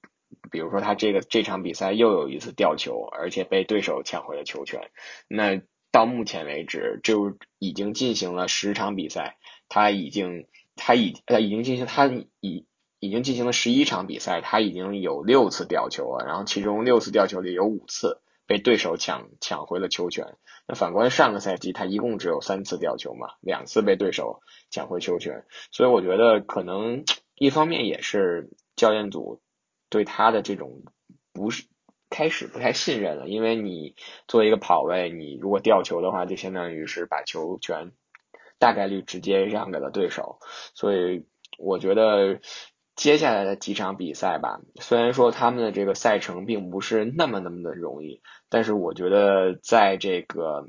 [0.50, 4.92] 比如说他这个这场比赛又有一次吊球，而且被对手抢回了球权，
[5.28, 9.38] 那到目前为止就已经进行了十场比赛，
[9.70, 12.66] 他已经他已呃已经进行他已
[13.00, 18.22] 已经进行了十一场比赛，他已经有六次吊球了，然后其中六次吊球里有五次。
[18.50, 20.38] 被对手抢抢回了球权。
[20.70, 25.44] 那反观上个赛季，他一共只有三次吊球嘛，两次被对手抢回球权。
[25.74, 27.04] 所以我觉得可能
[27.36, 29.42] 一方面也是教练组
[29.90, 30.84] 对他的这种
[31.34, 31.66] 不是
[32.10, 33.96] 开始不太信任了，因为你
[34.28, 37.92] 作为一个跑位，你如果吊球的话，就相当于是把球权
[38.60, 40.40] 大概率直接让给了对手。
[40.74, 41.26] 所以
[41.58, 42.40] 我觉得。
[43.00, 50.68] 接下来的几场比赛吧，虽然说他们的这个赛程并不是那么那么的容易，但是我觉得在这个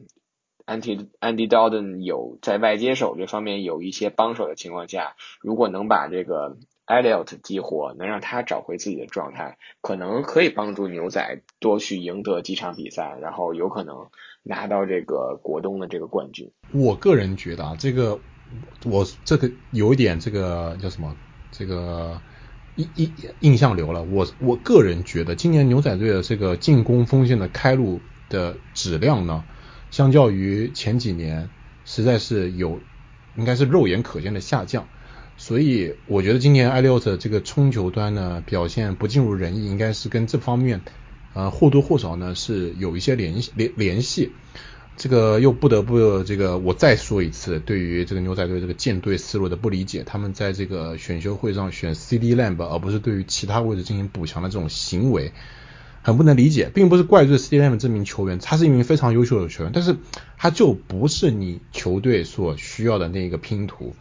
[0.67, 14.09] Andy Andy Dalton 有在外接手这方面有一些帮手的情况下，如果能把这个 Elliot 激活，能让他找回自己的状态，可能可以帮助牛仔多去赢得几场比赛，然后有可能
[14.43, 16.51] 拿到这个国东的这个冠军。
[16.73, 18.19] 我个人觉得啊，这个
[18.85, 21.15] 我这个有一点这个叫什么？
[21.51, 22.21] 这个
[22.77, 29.45] 印印印象流了，我我个人觉得今年牛仔队的这个进攻锋线的开路的质量呢，
[29.91, 31.49] 相较于前几年
[31.87, 32.81] 实在是有
[33.35, 34.89] 应该是肉眼可见的下降，
[35.41, 40.83] 所以我觉得今年艾利奥特这个冲球端呢表现不尽如人意，应该是跟这方面
[41.33, 44.33] 呃或多或少呢是有一些联系联联系。
[44.97, 55.31] 这个又不得不这个我再说一次，对于这个牛仔队这个建队思路的不理解，他们在这个选秀会上选 CD Lamb 而不是对于其他位置进行补强的这种行为，
[56.03, 59.95] 很不能理解，并不是怪罪 CD Lamb 这名球员，他是一名非常优秀的球员，但是
[60.37, 63.95] 他就不是你球队所需要的那一个拼图。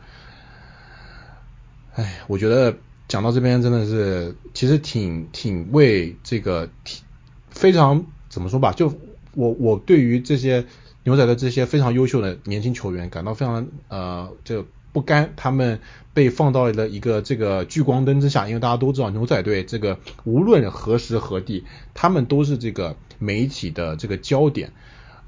[1.98, 7.04] 哎，我觉得讲到这边真的是，其实挺挺为这个挺
[7.50, 8.94] 非常怎么说吧，就
[9.34, 10.64] 我我对于这些
[11.04, 15.80] 牛仔的这些非常优秀的年轻球员感到非常呃这不甘，他们
[16.14, 21.64] 被放到了一个这个聚光灯之下，因为大家都知道牛仔队这个无论何时何地，
[21.96, 24.72] 他们都是这个媒体的这个焦点，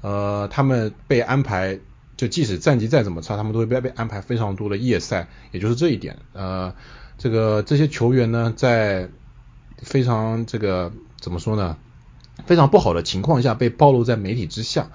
[0.02, 1.80] 呃，他们被安排。
[2.20, 6.18] 就即使战绩再怎么差，他们都会被被安排非常多的夜赛，也就是这一点。
[6.34, 6.74] 呃，
[7.16, 9.08] 这个这些球员呢，在
[9.78, 11.78] 非常这个怎么说呢，
[12.44, 14.90] 非常不好的情况下被暴露在媒体之下，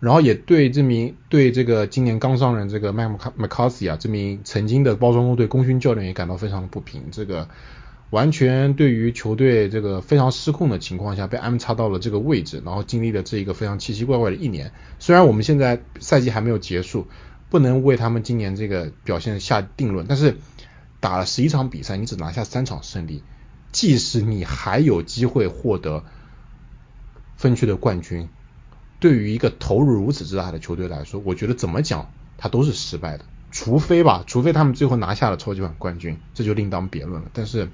[0.00, 7.04] 然后也对这名对这个今年刚上任这个麦克麦卡斯啊这名曾经的包装工队功勋教练也感到非常的不平。
[7.12, 7.48] 这个。
[8.14, 14.70] 完全对于球队这个非常失控的情况下被安插到了这个位置，然后经历了这一个非常奇奇怪怪的一年。
[15.00, 17.08] 虽然我们现在赛季还没有结束，
[17.50, 20.36] 不能为他们今年这个表现下定论，但是
[21.00, 23.24] 打了十一场比赛，你只拿下三场胜利，
[23.72, 26.04] 即使你还有机会获得
[27.36, 28.28] 分区的冠军，
[29.00, 33.24] 对于一个投入如此之大的球队来说，我觉得怎么讲他都是失败的。
[33.50, 37.28] 除非吧，除非他们最后拿下了超级碗冠军，这就另当别论了。
[37.32, 37.68] 但是。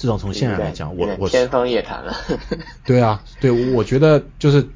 [0.00, 2.16] 至少从现在来讲，我我天方夜谭了。
[2.86, 4.66] 对啊，对，我觉得就是，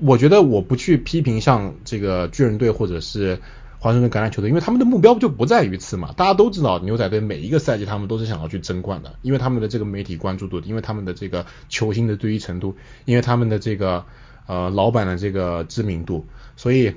[0.00, 3.38] 我觉得我不去批评像这个巨人队或者是
[3.78, 6.14] 华盛顿橄榄球队，因为他们的目标就不在于此嘛。
[6.16, 14.06] 大家都知道，牛仔队每一个赛季他们都是想要去争冠的，因为他们的这个媒体关注度，因为他们的这个球星的对于程度，因为他们的这个
[14.46, 16.24] 呃老板的这个知名度，
[16.56, 16.94] 所以，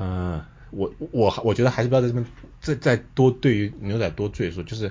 [0.00, 2.26] 嗯，我我我觉得还是不要在这边
[2.60, 4.90] 再再多对于牛仔多赘述，就是。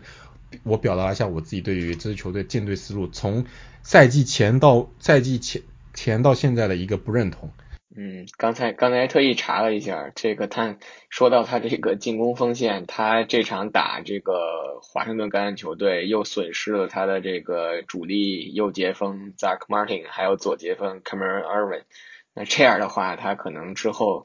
[0.63, 3.45] 我表达一下我自己对于这支球队建队思路，从
[3.83, 5.61] 赛季前到赛季前
[5.93, 7.51] 前到现在的一个不认同。
[7.95, 10.77] 嗯，刚才刚才特意查了一下，这个他
[11.09, 21.83] 说到他这个进攻锋线，他这场打这个华盛顿橄榄球队又损失了他的这个主力右截锋 Zach Martin，还有左截锋 Cameron Irvin。
[22.33, 24.23] 那这样的话，他可能之后。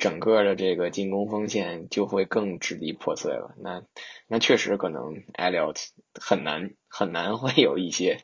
[0.00, 3.54] 整个的这个进攻锋线就会更支离破碎了。
[3.62, 3.82] 那
[4.26, 5.76] 那确实可能 Elliot
[6.20, 8.18] 很难很难会有一些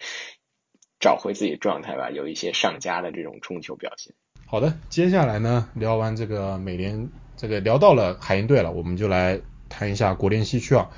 [0.99, 4.15] 找回自己状态吧，有一些上佳的这种冲球表现。
[4.47, 10.91] 好的，接下来呢，聊完这个美联，这个聊到了海鹰队了，我们就来谈一下国联西区啊。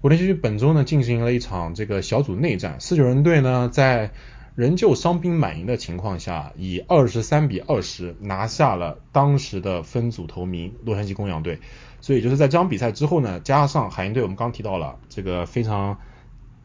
[0.00, 4.10] 国联西区本周呢进行了一场这个小组内战，四九人队呢在。
[4.54, 11.58] 仍旧伤兵满营的情况下，以二十三比二十拿下了当时的分组头名洛杉矶公羊队。
[12.00, 15.98] 所以就是在这场比赛之后呢，加上海鹰队，我们刚提到了这个非常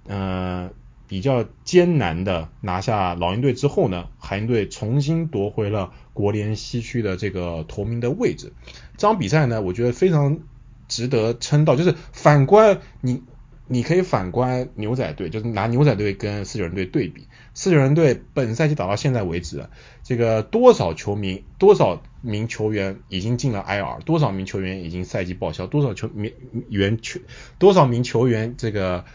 [0.06, 0.69] 呃
[1.08, 8.54] 比较艰难的拿下老鹰队之后呢，海鹰队重新夺回了国联西区的这个头名的位置。
[8.97, 10.39] 这场比赛呢，我觉得非常
[10.88, 13.23] 值得称道，就是反观你。
[13.71, 19.69] 你可以反观牛仔队，就是拿牛仔队跟四九人队对比，四九人队本赛季打到现在为止，
[20.01, 26.34] 这个多少球迷、多少名球员已经进了 IR，多少名球员已经赛季报销，多少球名
[26.69, 27.19] 员球，
[27.60, 29.05] 多少名球员这个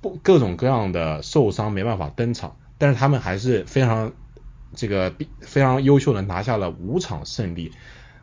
[0.00, 4.12] 不各种各样的受伤没办法登场，但是他们还是非常
[4.76, 7.72] 这个非常优秀的拿下了五场胜利，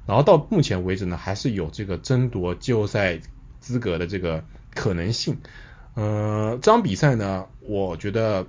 [0.05, 3.19] 然后到目前为止呢，还是有这个争夺季后赛
[3.59, 4.45] 资格的这个。
[4.73, 5.37] 可能性，
[5.95, 8.47] 呃，这场比赛呢，我觉得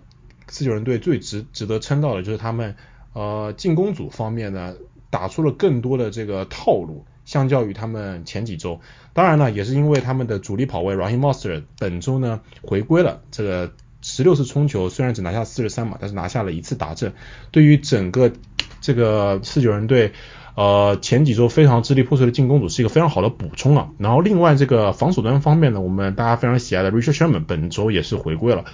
[0.49, 2.77] 四九人队最值值得称道的就是他们，
[3.13, 4.75] 呃，进攻组方面呢，
[5.11, 8.81] 打出了更多的这个套路，相较于他们前几周。
[9.13, 17.13] 当然呢，也是因为他们的主力跑位 Raheem Monster 本周呢回归了，这个十六次冲球虽然只拿下四十三码，但是拿下了一次达阵，
[17.51, 18.33] 对于整个
[18.81, 20.13] 这个四九人队。
[20.55, 23.91] 呃，前几周非常支离破碎的进攻组是一个非常好的补充啊。
[23.99, 28.65] 然后另外这个防守端方面呢，我们大家非常喜爱的 Richard Sherman 本周也是回归了。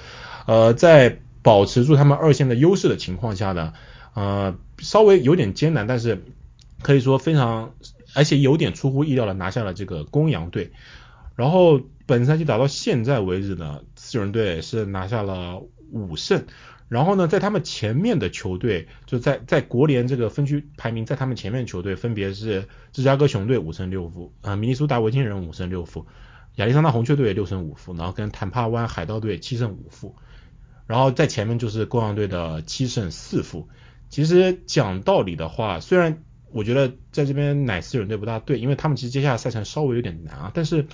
[0.47, 3.73] 呃，在保持住他们二线的优势的情况下呢，
[4.15, 6.25] 呃，稍微有点艰难，但是
[6.83, 7.75] 可以说非常，
[8.15, 10.73] 而且有点出乎意料的拿下了这个公羊队。
[11.37, 15.63] 然后本赛季打到现在为止呢，四人队是拿下了
[15.93, 16.45] 五胜。
[16.89, 26.07] 然后呢，在他们前面的球队，就在在国联这个分区排名，在他们前面球队分别是芝加哥熊队五胜六负，啊，明尼苏达维京人五胜六负，
[26.57, 30.17] 亚利桑那红雀队六胜五负，然后跟坦帕湾海盗队七胜五负，
[30.87, 33.69] 然后在前面就是公羊队的七胜四负，
[34.09, 40.87] 其实讲道理的话，虽然我觉得在这边奶斯人队不大对，因为他们其实接下来赛程稍微有点难啊，但是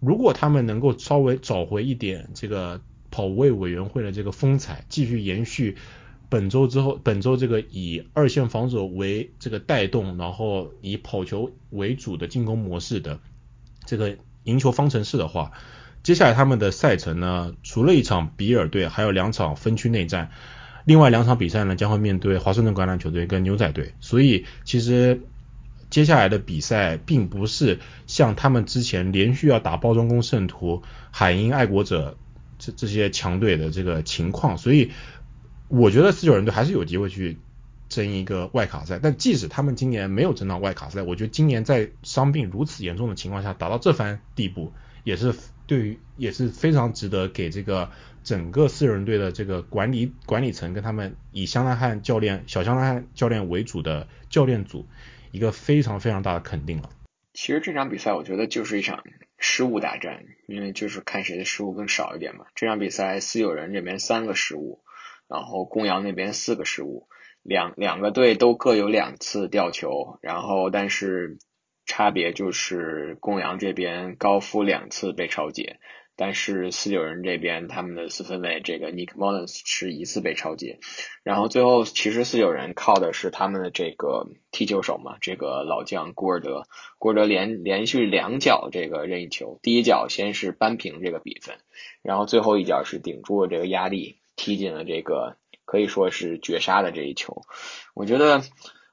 [0.00, 2.80] 如果他们能够稍微找回一点这个
[3.18, 5.76] 跑位委员会的这个风采，继续延续
[6.28, 13.18] 本周之后，本周这个以二线防守为这个带动，然后以跑球为主的进攻模式的
[13.84, 15.50] 这个赢球方程式的话，
[16.04, 20.30] 接下来他们的赛程呢，除了一场比尔队，还有两场分区内战。
[20.84, 25.22] 另外两场比赛呢，将会面对华盛顿橄榄球队跟牛仔队，所以其实
[25.90, 32.16] 接下来的比赛并不是像他们之前连续要打包装工圣徒、海鹰、爱国者
[32.58, 34.90] 这这些强队的这个情况，所以
[35.68, 37.38] 我觉得四九人队还是有机会去
[37.88, 38.98] 争一个外卡赛。
[39.02, 44.72] 但即使他们今年没有争到外卡赛，我觉得今年在伤病如此严重的情况下打到这番地步，
[45.04, 45.34] 也是
[45.66, 47.90] 对于也是非常值得给这个。
[48.24, 54.86] 整个四人队的这个管理管理层跟他们以香兰汉教练、小香兰汉教练为主的教练组，
[55.30, 56.90] 一个非常非常大的肯定了。
[57.32, 59.02] 其实这场比赛我觉得就是一场
[59.38, 62.46] 失误大战，因为就是看谁的失误更少一点嘛。
[62.54, 64.82] 这场比赛四九人这边三个失误，
[65.28, 67.08] 然后公羊那边四个失误，
[67.42, 71.38] 两两个队都各有两次吊球，然后但是
[71.86, 75.78] 差别就是公羊这边高夫两次被超解。
[76.20, 80.80] 但是四九人这边他们的四分卫这个 Nick Mullins 是一次被超截，
[81.22, 86.64] 然后最后其实四九人靠的是他们的这个踢球手嘛，这个老将古尔德，
[86.98, 91.54] 古尔德连连续两脚这个任意球，第一脚先是扳平这个比分，
[92.02, 97.42] 然后最后一脚是顶住了这个压力，踢进了这个可以说是绝杀的这一球。
[97.94, 98.42] 我觉得，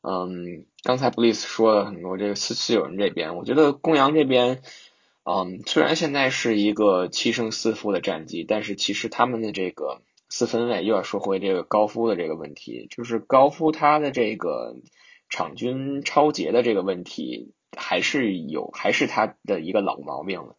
[0.03, 4.61] 嗯，刚才布里斯说了很多这个四四九人这边，我觉得公羊这边。
[5.27, 14.75] 嗯，虽然现在是一个七胜四负的战绩，但是其实他们的这个四分卫又要说回这个高夫的这个问题，就是高夫他的这个
[15.27, 20.57] 场均超节的这个问题还是有，还是他的一个老毛病了。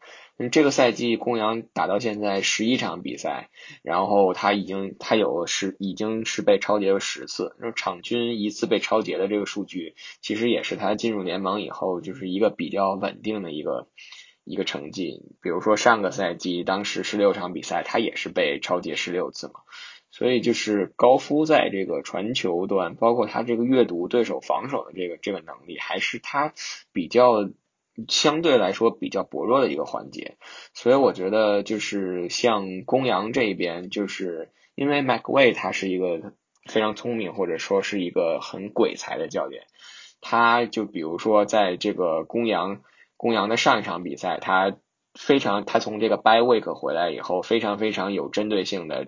[0.51, 3.51] 这个赛季公羊打到现在十一场比赛，
[3.85, 13.87] 然后他已经他有十已经是被超节了十次，那场均一次被超节的这个数据，其实也是他进入联盟以后就是一个比较稳定的一个。
[14.47, 19.55] 一个成绩，比如说上个赛季，当时十六场比赛，他也是被超节十六次嘛，
[20.13, 26.55] 所以就是高夫在这个传球端，包括他这个阅读对手防守的这个这个能力，还是他
[26.93, 27.51] 比较
[28.07, 30.37] 相对来说比较薄弱的一个环节，
[30.75, 36.33] 所以我觉得就是像公羊这边，就是因为 mcv 他是一个
[36.67, 39.65] 非常聪明或者说是一个很鬼才的教练，
[40.21, 42.81] 他就比如说在这个公羊。
[43.17, 44.77] 公羊的上一场比赛，他
[45.19, 49.07] 非常，他从这个 by week 回来以后，非常非常有针对性的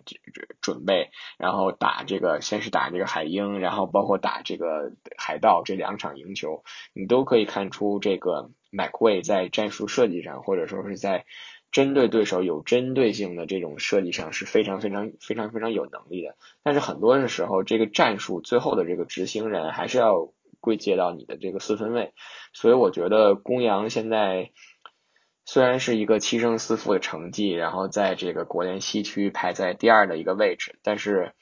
[0.62, 11.26] 准备，然后打这个，先是打这个海鹰，然后包括打这个海盗这两场赢球，你都可以看出这个 McWay 在战术设计上，或者说是在
[11.70, 16.36] 针对对手有针对性的这种设计上是非常非常非常非常有能力的。
[16.62, 20.32] 但是很多的时候，这个战术最后的这个执行人还是要。
[20.60, 22.12] 归结到你的这个四分位，
[22.52, 24.50] 所以我觉得公羊现在
[25.44, 31.32] 虽然是一个七胜四负的成绩，然后在这个国联西区排在第二的一个位置，但是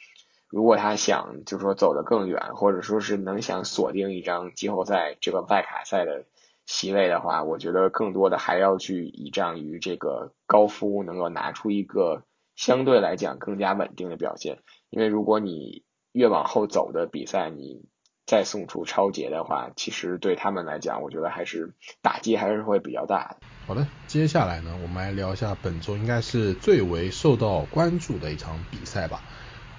[0.48, 6.24] 如果他想就是说走得更远，或者说是能想锁定一张季后赛这个外卡赛的
[6.66, 12.22] 席位的话，我觉得更多的还要去倚仗于这个高夫能够拿出一个
[12.54, 17.84] 相对来讲更加稳定的表现，因为如果你越往后走的比赛，你
[18.26, 21.72] 再送出超节的话，其实对他们来讲，我觉得还是
[22.02, 23.36] 打击还是会比较大的。
[23.66, 29.20] 好的，接下来呢，我们来聊一下本周应该是最为受到关注的一场比赛吧。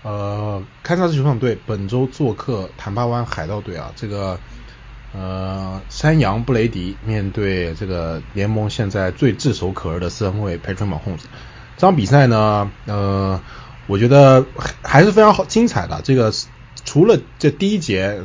[0.04, 4.40] 呃，堪萨斯球场队本周做客坦帕湾海盗队啊，这个
[5.14, 11.24] 呃山羊布雷迪面对这个联盟现在最炙手可热的四分卫 Patrick Mahomes，
[11.76, 13.42] 这场比赛呢，呃，
[13.88, 14.46] 我觉得
[14.84, 16.02] 还是非常好精彩的。
[16.04, 16.32] 这个
[16.88, 18.22] 除了这第一节。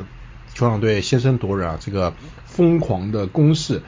[0.54, 2.12] 球场队先声夺人啊，这个
[2.44, 3.80] 疯狂的攻势，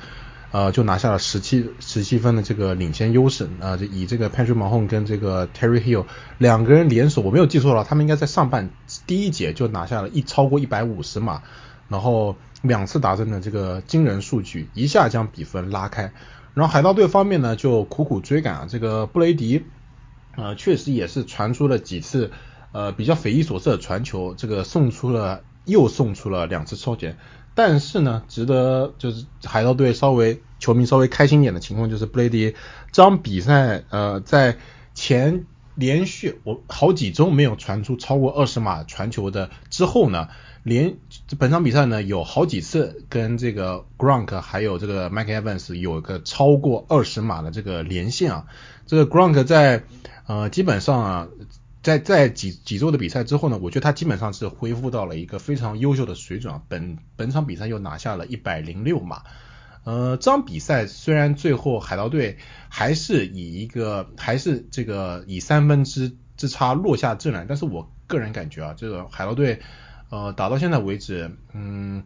[0.51, 6.07] 呃，就拿下了十七十七分的这个领先优势啊，就以这个 Patrick Mahomes 跟这个 Terry Hill
[6.39, 8.71] 两个人联手，我没有记错了，他们应该在上半
[9.07, 11.43] 第一节就拿下了一超过一百五十码，
[11.91, 16.15] 然后两次达阵的这个惊人数据，一下将比分拉开。
[16.55, 19.67] 然后海盗队方面呢，就苦苦追赶啊，这个布雷迪，
[20.35, 22.31] 呃，确实也是传出了几次
[22.75, 25.41] 呃比较匪夷所思的传球，这个送出了。
[25.67, 27.17] 又送出了两次超前，
[27.55, 32.55] 但是呢，值得就是海盗队稍微球迷稍微开心点的情况就是布雷迪
[32.93, 34.59] 这场比赛呃在
[34.93, 40.29] 前连续我好几周没有传出超过二十码传球的之后呢，
[40.65, 40.99] 连
[41.39, 48.47] 本场比赛呢有好几次跟这个 Gronk 还有这个 Mike Evans 有个超过二十码的这个连线啊，
[48.85, 49.85] 这个 Gronk 在
[50.27, 51.29] 呃基本上啊。
[51.85, 56.63] 在在几几周的比赛之后呢，我觉得他基本上是恢复到了一个非常优秀的水准啊。
[56.67, 59.23] 本本场比赛又拿下了一百零六码，
[59.85, 62.39] 呃，这场比赛虽然最后海盗队
[62.71, 69.61] 还是以一个还是这个以三分之之差落下阵来，但是我个人感觉啊，这个海盗队
[70.09, 72.03] 呃打到现在为止，嗯。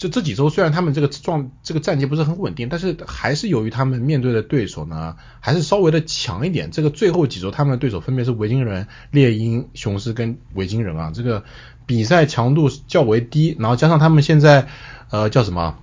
[0.00, 6.70] 就这几周，虽然他们这个状这个战绩不是很稳定，但是还是由于他们面对的对手呢，还是稍微的强一点。
[6.70, 11.44] 这个最后几周他们的对手分别是维京人、猎鹰、雄狮跟维京人啊，这个
[11.84, 14.68] 比赛强度较为低，然后加上他们现在
[15.10, 15.76] 呃叫什么，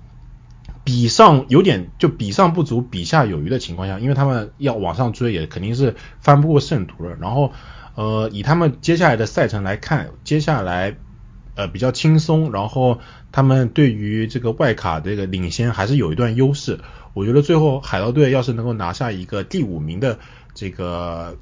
[0.83, 7.15] 比上有点就比上不足，比下有余的情况下，因为他们要往上追也肯定是翻不过圣徒了。
[7.21, 7.51] 然后
[7.93, 10.95] 呃以他们接下来的赛程来看，接下来。
[11.57, 12.99] 呃，比较轻松，然后
[13.31, 16.79] 他们对于这个外卡这个领先还是有一段优势。
[17.15, 20.19] 我觉得最后海盗队要是能够拿下一个第五名的
[20.53, 21.35] 这个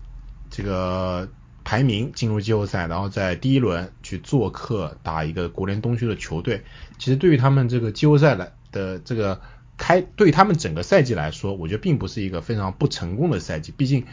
[0.49, 1.27] 这个
[1.65, 6.63] 排名进入季后赛，然后在第一轮去做客打一个国联东区的球队，
[6.97, 9.41] 其实对于他们这个季后赛来的这个
[9.77, 13.73] 开，对他们整个赛季来说，我觉得并不是一个非常不成功的赛季。
[13.75, 14.05] 毕竟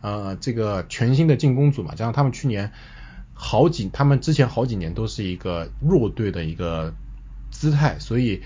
[0.00, 2.72] 呃，这个全新的进攻组嘛，加上他们去年。
[3.42, 6.92] 好几，他们之前好几年都是一个弱队的一个
[7.50, 8.42] 姿态，所以，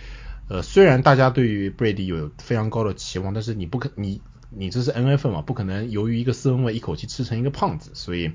[0.49, 4.21] 呃，虽然大家对于 Brady 有非常高的期望，但是你不可，你
[4.51, 8.31] 你这是 N F 嘛，不可能由于一个四分卫一口气吃成一个胖子，所以，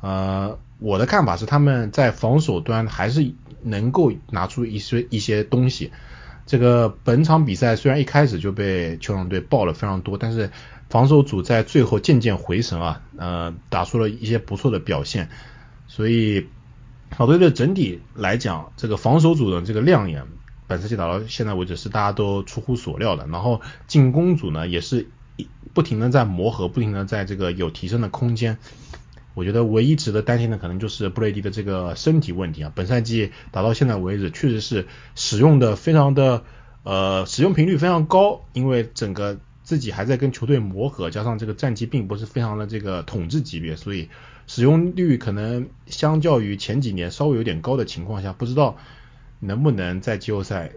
[0.00, 5.92] 呃，我的看法是他们在防守端还是能够拿出一些一些东西。
[6.46, 10.50] 这个本场比赛虽然一开始就被酋长队爆了非常多，但是
[10.88, 15.28] 防守组在最后渐渐回神啊，呃，打出了一些不错的表现。
[15.96, 16.48] 所以，
[17.10, 20.24] 好队的整体来讲，这个防守组的这个亮眼，
[20.66, 23.28] 本赛季打到现在为止是大家都出乎所料的。
[23.28, 25.06] 然后进攻组呢，也是
[25.72, 28.58] 不停的在磨合，不停的在这个有提升的空间。
[29.34, 32.72] 我觉得唯一值得担心的可能就是布雷迪的这个身体问题啊。
[32.74, 36.42] 本赛季打到现在为止，确实是使用的非常的
[36.82, 44.08] 呃使用频率非常高，因为整个自己还在跟球队磨合，加上这个战绩并不是非常的这个统治级别，所以。
[44.46, 48.76] 使用率可能相较于前几年稍微有点高的情况下，不知道
[49.40, 50.72] 能不能在季后赛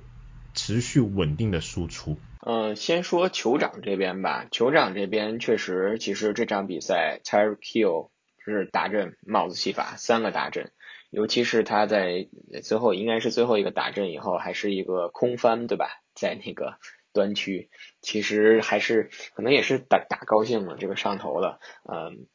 [0.53, 2.17] 持续稳定的输出。
[2.39, 8.09] 嗯，先说酋长这边吧，酋长这边确实，其实这场比赛 Tyreek Hill
[8.43, 10.71] 是打阵帽子戏法，三个打阵，
[11.09, 12.29] 尤其是他在
[12.63, 16.01] 最后应该是最后一个打阵以后，还是一个空翻，对吧？
[16.15, 16.77] 在那个
[17.11, 17.69] 端区，
[18.01, 22.27] 其实还是可能也是打打高兴了，这个上头了，嗯。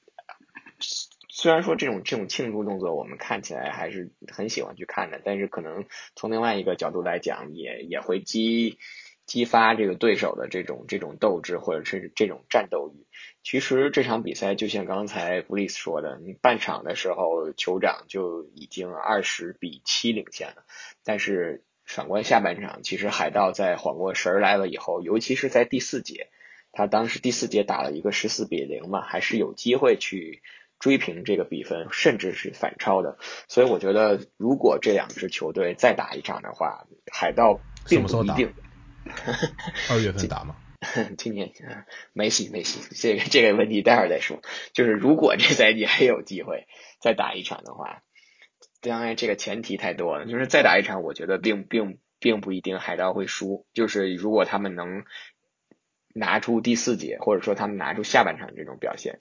[1.42, 8.78] 虽然说这种这种庆祝动作我们看起来还是很喜欢去看的，但是可能从另外一个角度来讲，也也会激
[9.26, 13.08] 激发这个对手的这种这种斗志或者是这种战斗欲。
[13.42, 20.62] 其实这场比赛就像刚才布里斯说的，你半场的时候酋长就已经二十比七领先了，
[21.02, 26.28] 但是反观下半场，其实海盗在缓过神儿来了以后，尤其是在第四节，
[26.70, 30.40] 他当时第四节打了一个十四比零嘛，还是有机会去。
[30.82, 33.16] 追平这个比分，甚至是反超的，
[33.46, 38.52] 所以我觉得，如果这两支球队再打一场的话，海盗并不一定。
[39.88, 40.56] 二月份打吗？
[41.16, 41.52] 今年
[42.12, 44.42] 没戏没戏，这个这个问题待会儿再说。
[44.72, 46.66] 就是如果这赛季还有机会
[47.00, 48.02] 再打一场的话，
[48.80, 50.26] 当然这个前提太多了。
[50.26, 53.66] 就是再打一场，我觉得并并并不一定海盗会输。
[53.72, 55.04] 就是如果他们能
[56.12, 59.20] 拿出第四节，或者说他们拿出下半场这种表现。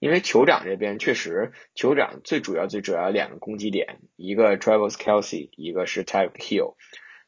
[0.00, 6.74] 因为酋长这边确实，酋长最主要最主要两个攻击点，一个 Travis Kelsey，一个是 type kill。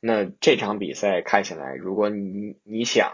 [0.00, 3.12] 那这场比赛看起来，如果你你想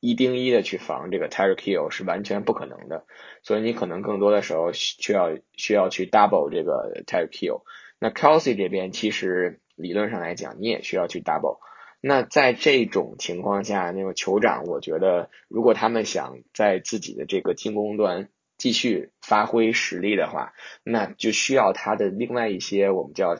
[0.00, 3.04] 一盯一的去防这个 type kill 是完全不可能的，
[3.42, 7.62] 所以你可能更多的时候需要需要去 double 这个 type kill。
[8.00, 11.58] 那 Kelsey 这边其实理论上来讲，你也需要去 double。
[12.00, 18.28] 那在这种情况下，那个酋长，我觉得如果他们想在自己的这个进攻端，
[18.58, 20.52] 继续发挥实力的话，
[20.82, 23.38] 那就需要他的另外一些我们叫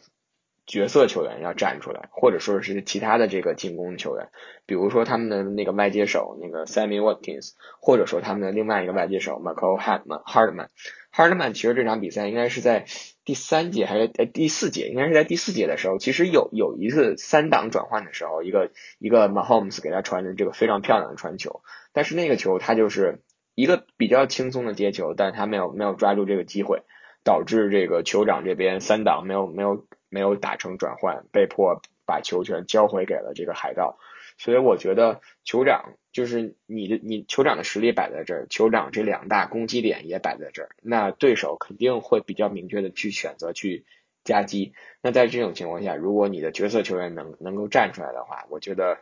[0.64, 4.28] 角色球员要站出来，或者说是其他的这个进攻球员，
[4.64, 10.22] 比如说他们的那个外接手那个 Sammy Watkins，或者说他们的另外一个外接手 Michael Hartman。
[10.24, 12.84] Hartman，Hartman 其实这场比赛应该是在
[13.24, 21.62] 第三节还是在第四节，应该是在第四节的时候，其实有有一次三档转换的时候，一个一个 Mahomes 给他传的这个非常漂亮的传球，
[21.92, 23.20] 但是那个球他就是。
[23.58, 26.84] 一个比较轻松的接球，但他没有没有抓住这个机会，
[27.24, 33.98] 导致这个酋长这边三档没有没有没有打成转换，被迫把球权交回给了这个海盗。
[34.36, 43.84] 所以我觉得酋长就是你的，你酋长的实力摆在这儿，酋长这两大攻击点也摆在这儿，那对手肯定会比较明确的去选择去
[44.22, 44.72] 夹击。
[45.02, 48.98] 那在这种情况下，如果你的角色球员能能够站出来的话，我觉得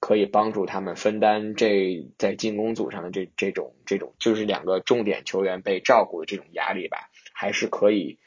[0.00, 8.18] 可以帮助他们分担这在进攻组上的这这种这种就是两个重点球员被照顾的这种压力吧，还是可以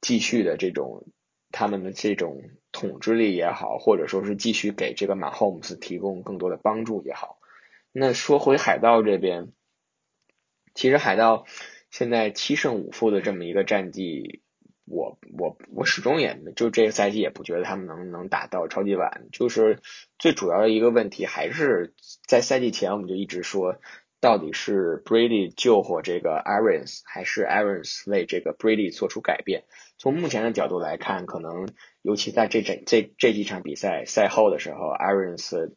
[0.00, 1.06] 继续的这种
[1.50, 2.42] 他们的这种。
[2.76, 7.38] 统治力也好，或者说是继续给这个马霍姆斯提供更多的帮助也好。
[7.92, 9.52] 那说回海盗这边，
[10.74, 11.46] 其实海盗
[11.92, 14.42] 现在七胜五负的这么一个战绩，
[14.86, 19.26] 我我我始终也就这个赛季也不觉得他们能能打到超级碗。
[19.32, 19.80] 就是
[20.18, 21.94] 最主要的一个问题还是
[22.26, 23.76] 在赛季前我们就一直说。
[24.20, 29.64] 到底是 Brady 救活这个 Arians，还是 Arians 为这个 Brady 做出改变？
[29.98, 31.68] 从目前的角度来看，可能
[32.00, 35.74] 尤其在这这这这几场比赛赛后的时候，Arians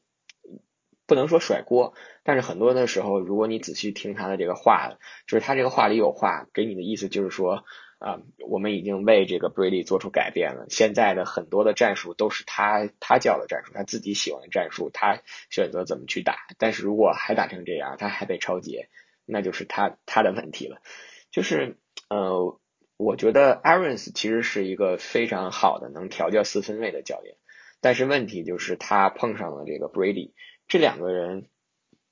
[1.05, 1.93] 不能说甩锅，
[2.23, 4.93] 但是很多的时候，如果你仔细听他的这个话，
[5.27, 7.65] 就是他这个话里有话，给你的意思就是说。
[7.99, 10.67] 啊，我们已经为这个 Brady 做出改变了。
[10.69, 16.37] 现在的很多的战术都是他他教的战术，他自己喜欢的战术，他选择怎么去打。
[16.59, 18.89] 但是如果还打成这样，他还被超节，
[19.25, 20.79] 那就是他他的问题了。
[21.31, 21.77] 就是
[22.09, 22.59] 呃，
[22.97, 27.35] 我觉得 Arians 其实是一个非常好的能调教四分卫的教练，
[27.81, 30.33] 但是问题就是他碰上了这个 Brady，
[30.67, 31.49] 这两个人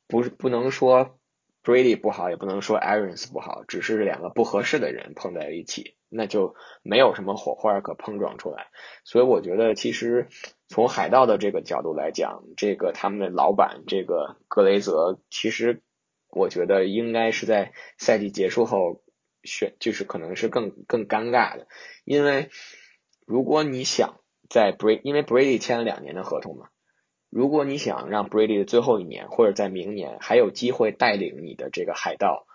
[0.07, 1.19] 不是不能说。
[1.65, 6.53] Brady 不好，也不能说 Arians 不好，只是两个不合适的人碰在一起，那就
[6.83, 8.67] 没有什么火花可碰撞出来。
[9.03, 10.27] 所以我觉得，其实
[10.67, 15.81] 从海盗的这个角度来讲，这个他们的老板这个格雷泽，其实
[16.29, 19.01] 我觉得应该是在赛季结束后
[19.43, 21.67] 选，就是可能是更更尴尬的，
[22.03, 22.51] 因为
[23.25, 24.19] 如果你想
[24.51, 26.69] 在 Brady，因为 Brady 签了两年的合同嘛。
[27.29, 32.47] 如果你想让 Brady 的最后一年，或者在明年还有机会带领你的这个海盗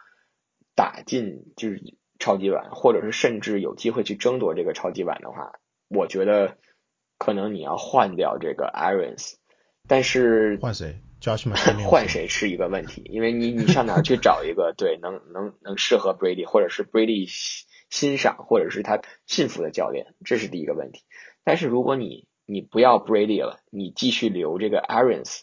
[0.74, 1.82] 打进就是
[2.18, 5.52] 超级碗，或者是甚至有机会去争夺这个超级碗的话，
[5.88, 6.56] 我觉得
[7.18, 9.34] 可能你要换掉这个 Arians，
[9.86, 11.00] 但是换谁？
[11.86, 17.30] 换谁是一个问题，因为你你上哪去找一个 对能能能适合 Brady，或者是 Brady
[17.90, 21.02] 欣赏或者是他信服的教练，这是第一个问题。
[21.44, 25.42] 但是如果你你不要 Brady 了，你继续留这个 Arians。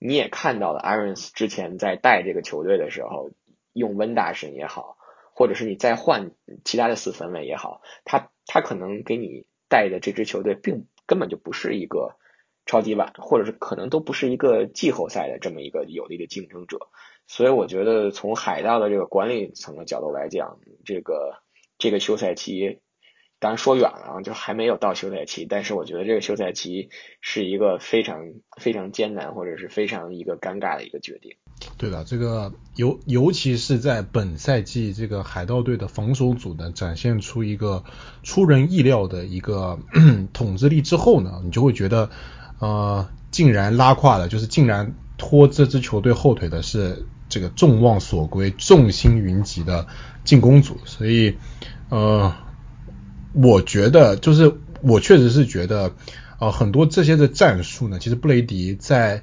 [0.00, 3.30] 你也看到了 Arians 之前在带这个球队的时候，
[3.72, 4.96] 用温大神也好，
[5.34, 6.32] 或者是你再换
[6.64, 12.16] 其他的四分卫也好，他他可能给你带的这支球队并根本就不是一个
[12.66, 16.88] 超级碗，或者是可能都不是一个季后赛的这么一个有力的竞争者。
[17.28, 21.40] 所以我觉得从海盗的这个管理层的角度来讲，这个
[21.78, 22.80] 这个休赛期。
[23.40, 26.88] 当然说远了啊，就还没有到休赛期，但是我觉得这个休赛期
[27.20, 31.36] 是一个非常非常艰难或者是非常一个尴尬的一个决定。
[31.76, 37.84] 对的，这个尤尤其是在本赛季这个海盗队的防守组呢展现出一个
[38.24, 39.78] 出人意料的一个
[40.34, 42.10] 统治力之后呢，你就会觉得
[42.58, 49.86] 呃，竟然拉胯了，就是竟然拖这支球队后腿的是这个众望所归、众星云集的
[50.24, 51.36] 进攻组，所以
[51.88, 52.34] 呃。
[53.40, 55.92] 我觉得就是我确实是觉得，
[56.40, 59.22] 呃，很多这些的战术呢，其实布雷迪在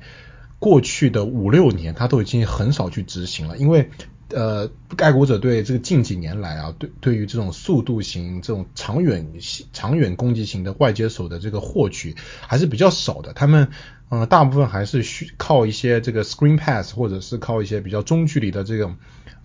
[0.58, 3.90] 过去的五六年他都已经很少去执行了，因为
[4.30, 9.28] 呃，爱国者队这个近几年来啊，对对于这种速度型、这种长远
[9.74, 12.16] 长远攻击型的外接手的这个获取
[12.48, 13.68] 还是比较少的，他们
[14.08, 18.96] 呃大部分还是需靠一些这个 screen pass 或者是靠一些比较中距离的这种。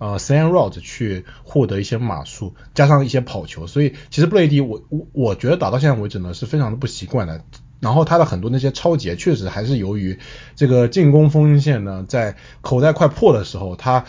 [0.01, 7.44] 呃，sand route 去获得一些码数，加上一些跑球，所以其实布雷迪我我我觉得打到现在为止呢是非常的不习惯的。
[7.80, 10.18] 然后他的很多那些超节确实还是由于
[10.57, 14.07] 这个进攻锋线呢在口袋快破的时候，他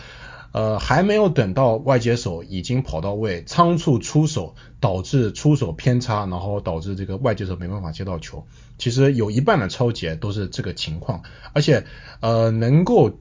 [0.52, 8.46] 呃还没有等到外接手已经跑到位，仓促出手导致出手偏差，然后导致这个外接手没办法接到球。
[8.78, 11.22] 其实有一半的超节都是这个情况，
[11.52, 11.84] 而且
[12.20, 13.18] 呃能够。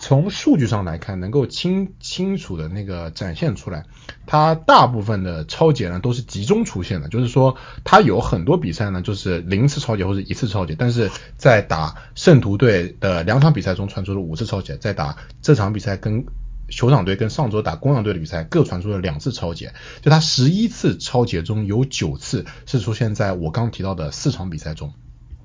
[0.00, 3.84] 从数据上来看，能够清清楚的那个展现出来，
[4.26, 16.24] 它大部分的超节呢都是集中出现的，就是说它有很多比赛呢就是零次超节或者一次超节，但是在打圣徒队的两场比赛中传出了五次超节，在打这场比赛跟
[16.68, 24.92] 酋长队跟上周打公羊队的比赛各传出了两次超节，就它十一次超节中有九次是出现在我刚提到的四场比赛中，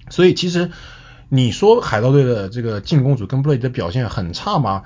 [0.10, 0.72] 所以其实。
[1.30, 4.84] 你说海盗队的这个进攻组跟布雷迪的表现很差吗？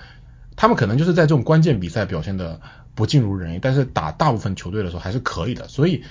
[0.56, 2.60] 他们可能就是在这种关键比赛表现的
[2.94, 5.68] 不尽如人意，但是打大部分球队的时候还是可以的。
[5.68, 6.04] 所以，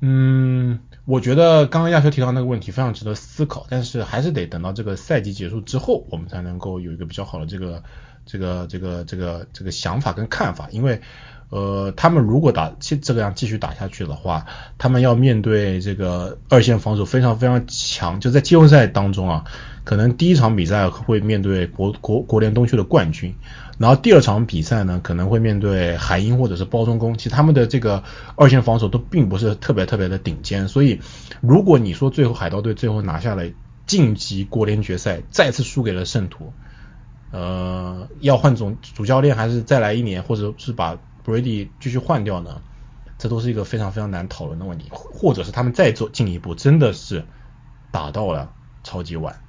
[0.00, 7.82] 嗯，我觉得刚刚亚秋提到那个问题非常值得思考，但是还是得等到这个赛季结束之后，我们才能够有一个比较好的这个
[8.24, 11.02] 这个这个这个这个想法跟看法，因为
[11.50, 14.46] 呃，他们如果打这这个样继续打下去的话，
[14.78, 19.44] 他们要面对这个二线防守非常非常强，就在季后赛当中啊，
[19.84, 23.34] 可能第一场比赛会面对国国国联东区的冠军。
[23.78, 28.04] 然后第二场比赛呢，可能会面对海鹰或者是包中工，其实他们的这个
[28.36, 31.00] 二线防守都并不是特别特别的顶尖，所以
[31.40, 33.44] 如果你说最后海盗队最后拿下了
[33.86, 36.52] 晋级国联决赛，再次输给了圣徒，
[37.32, 40.98] 呃，要换总主教练还是再来一年，或者是把
[41.30, 42.60] Brady 继续换掉呢？
[43.18, 47.24] 这都是一个非常非常难讨论的问题，或者是他们再做进一步，真的是
[47.90, 48.52] 打到了
[48.82, 49.40] 超级碗。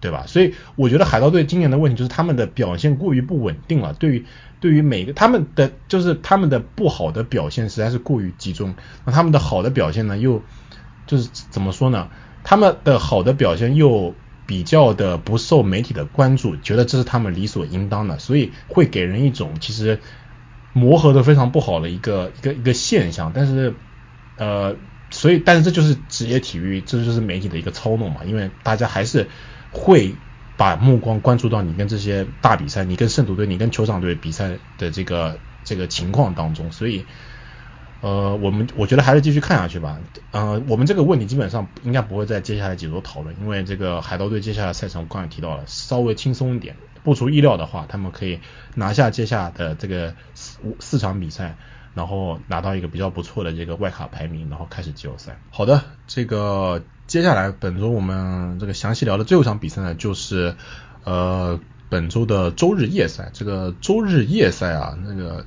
[0.00, 0.24] 对吧？
[0.26, 3.94] 所以我觉得海盗队今年的问题就是他们的表现过于不稳定了。
[3.94, 4.26] 对于
[4.60, 8.74] 对于每个他们的就是他们的不好的表现实在是过于集中，
[9.06, 10.42] 那他们的好的表现呢又
[11.06, 12.10] 就是怎么说呢？
[12.42, 14.14] 他们的好的表现又
[14.44, 20.00] 比较的不受媒体的关注，觉得这是他们理所应当的，所以会给人一种其实
[20.74, 23.32] 磨合的非常不好的一个一个一个现象。
[23.34, 23.72] 但是
[24.36, 24.76] 呃，
[25.08, 29.26] 所以但是这就是职业体育，这就是媒体的一个操弄嘛，因为大家还是。
[29.76, 30.14] 会
[30.56, 37.04] 把目光关注到你跟这些大比赛，你跟圣徒队，你跟酋长队比赛的这个这个情况当中，所以
[38.00, 39.98] 呃，我们我觉得还是继续看下去吧。
[40.30, 48.40] 呃，我们这个问题基本上应该不会在接下来几周讨论，因为这个海盗队接下来赛程我刚才提到了，稍微轻松一点，不出意料的话，他们可以
[48.74, 51.56] 拿下接下的这个四四场比赛，
[51.94, 55.38] 然后拿到一个比较不错的这个外卡排名，然后开始季后赛。
[55.50, 56.82] 好的，这个。
[57.06, 60.56] 接下来本周我们这个详细聊的最后一场比赛呢，就是
[61.04, 63.28] 呃本周的周日夜赛。
[63.34, 65.44] 这个周日夜赛啊，那个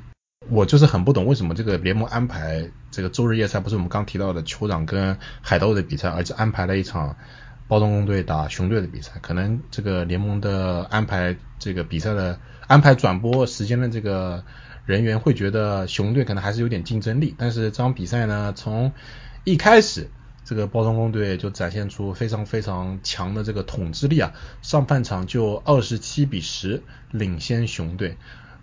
[0.49, 7.17] 我就是很不懂为什么这个联盟安排这个周日夜赛，不是我们刚提到的酋长跟海盗的比赛，而且安排了一场
[7.67, 9.13] 包装工队打熊队的比赛。
[9.21, 14.43] 可能这个联盟的安排这个比赛的安排转播时间的这个
[14.85, 18.91] 人员会觉得熊队可能还是有点竞争力，但是这场比赛呢，从
[19.43, 20.09] 一开始。
[20.49, 28.15] 这个包装工队就展现出非常非常强的这个统治力啊，上半场就二十七比十领先熊队，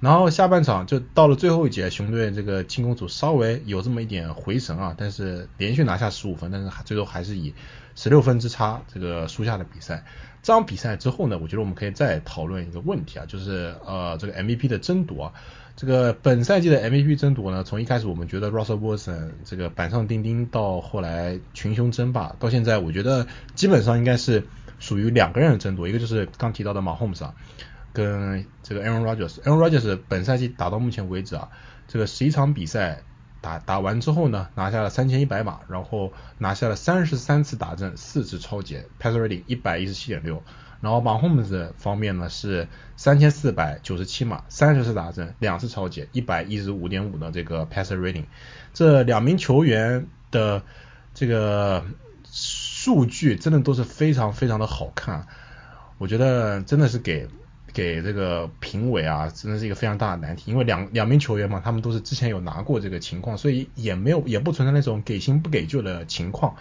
[0.05, 7.55] 然后下半场就到了最后一节，熊队这个进攻组稍微有这么一点回神啊，但是连续拿下十五分，但是最后还是以
[7.95, 10.05] 十六分之差这个输下的比赛。
[10.43, 15.33] 这场比赛之后呢，我觉得我们可以再讨论一个问题啊，就是呃这个 MVP 的争夺啊。
[15.75, 24.45] 这个本赛季的 MVP 争夺呢，从一开始我们觉得 Russell Wilson 这个板上钉钉，到后来群雄争霸，到现在我觉得基本上应该是
[24.79, 27.35] 属于两个人的争夺，一个就是刚提到的 Mahomes 啊，
[27.95, 29.41] 跟这个 Aaron Rodgers。
[29.41, 31.49] Aaron Rodgers 本赛季打到目前为止啊，
[31.89, 33.03] 这个十一场比赛
[33.41, 40.43] 打打完之后呢，拿下了三千一百码，然后拿下了三十三次打正，四次超节，Pass Rating 一百一十七点六。
[40.81, 48.27] 然后 Mahomes 方面呢是三千四百九十七码，三十次打正，两次超解，一百一十五点五的这个 passer rating，
[48.75, 50.63] 这两名球员的
[51.15, 51.87] 这个
[52.31, 55.27] 数据真的都是非常非常的好看，
[55.97, 57.29] 我觉得真的是给
[57.75, 66.57] 给这个评委啊，真的是一个非常大的难题，因为两两名球员嘛，他们都是之前有拿过这个情况，所以也没有也不存在那种给新不给旧的情况。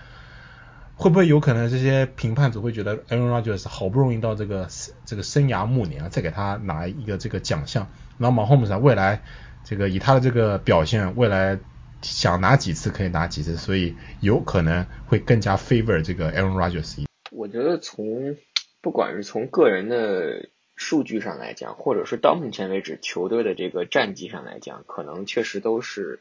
[0.96, 4.68] 会不会有可能这些评判组会觉得 Aaron Rodgers 好不容易到这个
[5.06, 7.88] 这个生涯暮年啊，再给他拿一个这个奖项，
[8.20, 9.24] 然后 Mahomes 未来
[9.64, 11.58] 这个以他的这个表现，未来
[12.04, 17.04] 想拿几次可以拿几次，所以有可能会更加 favor 这个 Aaron Rodgers。
[17.32, 18.36] 我觉得从
[18.82, 20.48] 不管是从个人的
[20.84, 26.20] 数据上来讲，或者是到目前为止球队的这个战绩上来讲，可能确实都是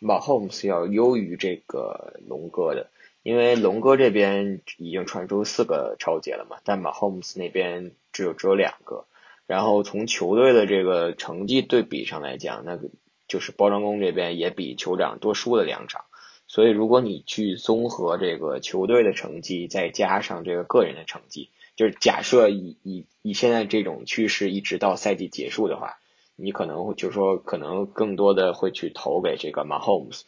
[0.00, 2.88] Mahomes 要优于这个龙哥的。
[3.22, 9.04] 因为龙哥这边已经传出四个超节了嘛，但马 homes 那边只有只有两个。
[9.46, 12.88] 然后从球队的这个成绩对比上来讲，那个
[13.28, 16.04] 就是包装工这边也比酋长多输了两场。
[16.48, 21.48] 所以如果你去综合这个球队的成绩，再加上这个个人的成绩，
[21.80, 25.96] 就是假设以以以现在这种趋势一直到赛季结束的话。
[26.42, 30.22] 你可能会就是说，可能更多的会去投给这个 Mahomes，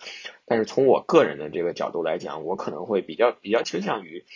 [0.44, 4.26] 但是从我个人的这个角度来讲，我可能会比较比较倾向于，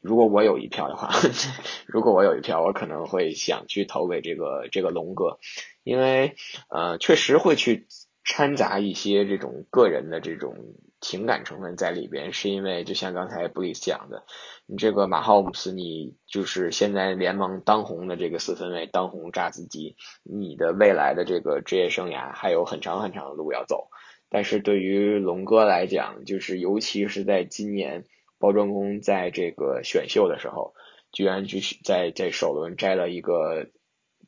[0.00, 1.10] 如果我有一票的话，
[1.84, 5.38] 如果我有一票，我可能会想去投给这个这个龙哥，
[5.82, 6.36] 因为
[6.70, 7.86] 呃确实会去
[8.24, 10.56] 掺杂一些这种个人的这种
[11.04, 14.24] 情感成分在里边，是因为就像刚才布里斯讲的。
[14.66, 23.88] 你这个马浩姆斯，你就是现在联盟当红的这个四分卫，当红炸子鸡，你的未来的这个职业生涯还有很长很长的路要走，
[24.30, 28.04] 但是对于龙哥来讲，就是尤其是在今年
[28.38, 30.72] 包装工在这个选秀的时候，
[31.12, 33.66] 居然就是在在首轮摘了一个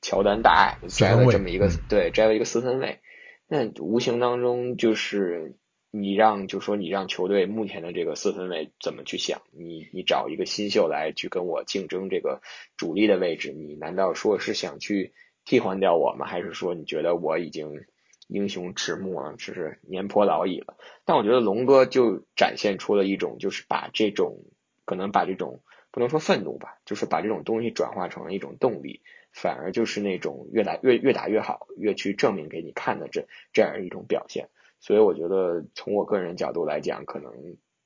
[0.03, 3.01] 乔丹大爱，摘了这么一个对摘了一个四分卫，
[3.49, 5.57] 那无形当中就是
[6.01, 9.43] 你让就说你让球队目前的这个四分卫怎么去想？
[9.53, 12.41] 你你找一个新秀来去跟我竞争这个
[12.77, 15.13] 主力的位置，你难道说是想去
[15.45, 16.27] 替换掉我吗？
[16.27, 17.85] 还是说你觉得我已经？
[18.29, 20.77] 英雄迟暮了，只是年颇老矣了。
[21.05, 24.43] 但我觉得龙哥就展现出了一种，就是把这种
[24.85, 25.61] 可能把这种
[25.93, 34.49] 不能说愤怒吧，就是把这种东西转化成了一种动力，反而就是那种越来越越打越好，越去证明给你看的这这样一种表现。
[34.87, 37.33] 所以我觉得从我个人角度来讲，可能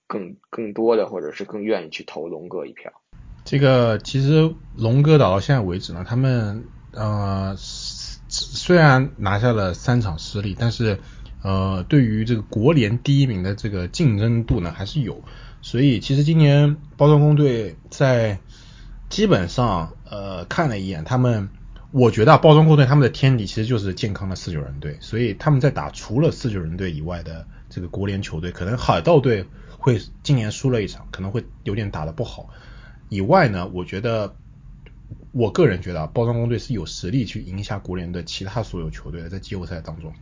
[0.07, 2.93] 更更多的或者是更愿意去投龙哥一票。
[3.45, 7.57] 这个其实龙哥打到现在为止呢，他们呃。
[8.33, 11.01] 虽然拿下了三场失利，但是
[11.43, 15.21] 呃，对于这个国联第一名的这个竞争度呢还是有。
[15.63, 18.39] 所以其实今年包装工队在
[19.09, 21.49] 基本上呃看了一眼，他们
[21.93, 24.97] 我觉得啊包装工队他们的天敌其实就是健康的四九人队。
[25.01, 29.47] 所以他们在打除了四九人队以外的这个国联球队，可能海盗队
[29.79, 32.51] 会今年输了一场，可能会有点打得不好。
[33.09, 34.35] 以外呢，我觉得。
[35.33, 40.13] 我个人觉得啊，包装工队是有实力去赢下国联的其他所有球队的，在季后赛当中。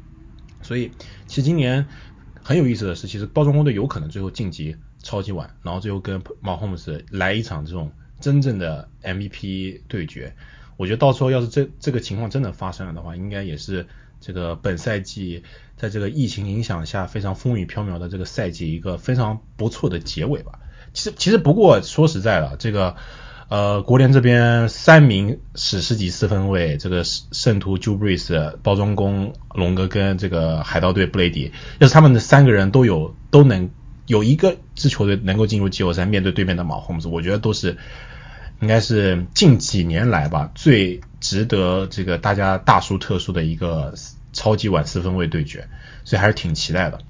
[0.61, 0.91] 所以，
[1.27, 1.87] 其实今年
[2.43, 7.91] 很有意思的是，其实包装工队有可能最后晋级超级碗，然后最后跟马霍姆斯来一场这种
[8.21, 10.35] 真正的 MVP 对决。
[10.79, 13.87] 我觉得到时候要是这这个情况真的发生了的话，应该也是
[14.23, 15.43] 这个本赛季
[15.77, 20.61] 在这个疫情影响下非常风雨飘渺的这个赛季一个非常不错的结尾吧。
[20.95, 22.97] 其实，其实不过说实在的，这个。
[23.51, 33.71] 呃，国联这边三名史诗级四分卫，这个圣徒 j u b r i s 包装工龙哥跟这个海盗队布雷迪，要是他们的三个人都有都能
[34.07, 37.79] 有一个支球队能够进入季后赛，面对对面的马霍姆斯，我觉得都是
[38.61, 43.95] 应该是近几年来吧最值得这个大家大书特书的一个
[44.33, 45.69] 超级碗四分卫对决，
[46.05, 47.01] 所以还是挺期待的。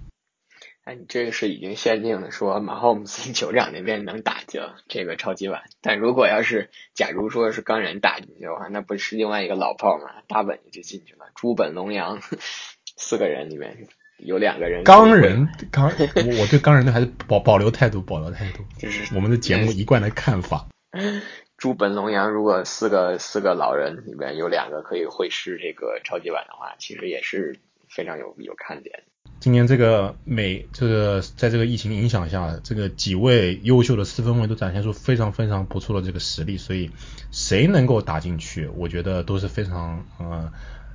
[0.86, 5.64] 那你这个是已经限定的，说马霍姆斯酋长那边能打进这个超级碗。
[5.82, 11.26] 但如果要是假如说是钢人打进去的话，那不是另外一个老炮嘛，大本就进去了。
[11.34, 12.20] 朱本龙阳
[12.96, 13.86] 四个人里面
[14.16, 14.82] 有两个人。
[14.84, 15.92] 钢人钢，
[16.40, 18.64] 我对钢人的还是保保留态度，保留态度。
[18.78, 20.66] 这是我们的节目一贯的看法。
[21.58, 27.58] 朱本龙阳，如果四个四个老人里面有两个可以会师这个超级碗的话，其实也是
[27.88, 29.02] 非常有有看点。
[29.40, 36.90] 今年这个美这个在这个疫情影响下，这个几位优秀的四分卫都展现出非常非常不错的这个实力，所以
[37.30, 40.52] 谁能够打进去，我觉得都是非常呃，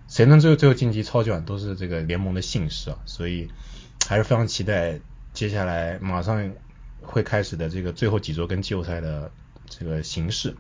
[0.10, 3.50] 谁能最后最后晋级超级碗都是这个联盟的幸事啊，所以
[4.08, 5.00] 还是非常期待
[5.34, 6.52] 接下来马上
[7.02, 9.32] 会开始的这个最后几周跟季后赛的
[9.68, 10.56] 这个形式。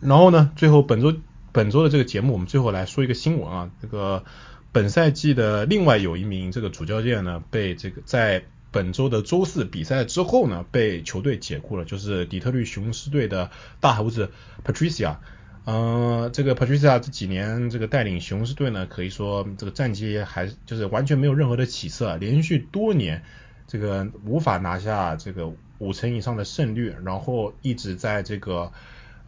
[0.00, 1.14] 然后呢，最后本周
[1.52, 4.24] 本周的这个节目，我们最后来说一个新闻啊，这个。
[4.70, 14.30] 本赛季的另外有一名这个主教练呢，被这个在本周的周四比赛之后呢，被球队解雇了，就是底特律雄狮队的大胡子
[14.62, 15.16] Patricia。
[15.64, 23.24] 嗯，这个 Patricia 这几年这个带领雄狮队呢，可以说这个战绩还就是完全没有任何的起色，连续多年
[23.68, 28.72] 这个无法拿下这个五成以上的胜率，然后一直在这个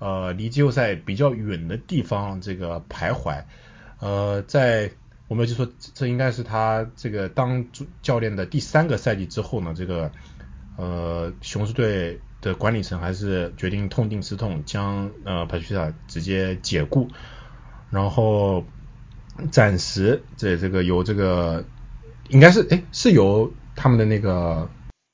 [0.00, 3.44] 呃离季后赛比较远的地方这个徘徊。
[4.00, 4.90] 呃，在
[5.28, 10.10] 我们就说，这应该是他这个当主教练的第三个赛季之后呢，这个
[10.76, 17.08] 呃雄狮队的管理层还是决定痛定思痛，将呃帕奇塔直接解雇，
[17.90, 18.64] 然后
[19.52, 21.64] 暂时这这个由这个
[22.30, 23.52] 应该是哎是由
[23.82, 24.68] 他们的那个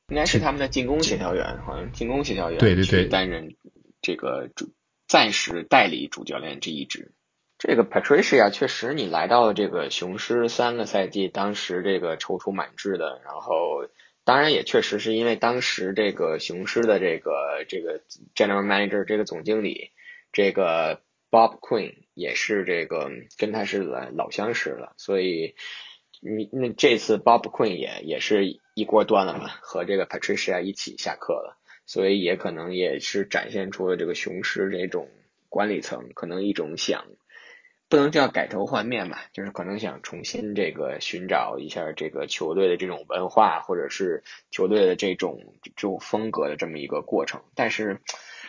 [0.09, 3.55] 应该是他们的进攻协调员，好像进攻协调员对对对担任
[4.03, 4.75] 这个主
[5.07, 7.13] 暂时代理主教练这一职。
[7.59, 13.87] 这个 Patricia 确实，你来到了这个雄狮三个赛季，当时这个踌躇满志的，然后
[14.25, 18.03] 当然也确实是因为当时这个雄狮的这个这个
[18.35, 19.93] General Manager 这个总经理
[20.33, 21.01] 这个
[21.31, 25.55] Bob Quinn 也是这个跟他是老老相识了，所以
[26.21, 35.09] 你那这次 Bob Quinn 也也是一锅端了嘛，和这个 Patricia 一起下课了，所以也可能也是展现出了这个雄狮这种
[35.49, 37.05] 管理层可能一种想。
[37.89, 47.45] 不能叫改头换面吧，就是可能想重新这个寻找一下这个球队的这种文化，或者是球队的这种这种风格的这么一个过程。
[47.55, 48.01] 但是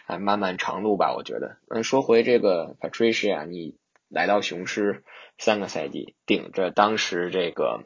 [0.08, 1.58] 啊，漫漫长路吧，我觉得。
[1.70, 3.76] 嗯，说回这个 Patricia，你
[4.10, 5.04] 来到雄狮
[5.38, 7.84] 三个赛季，顶着当时这个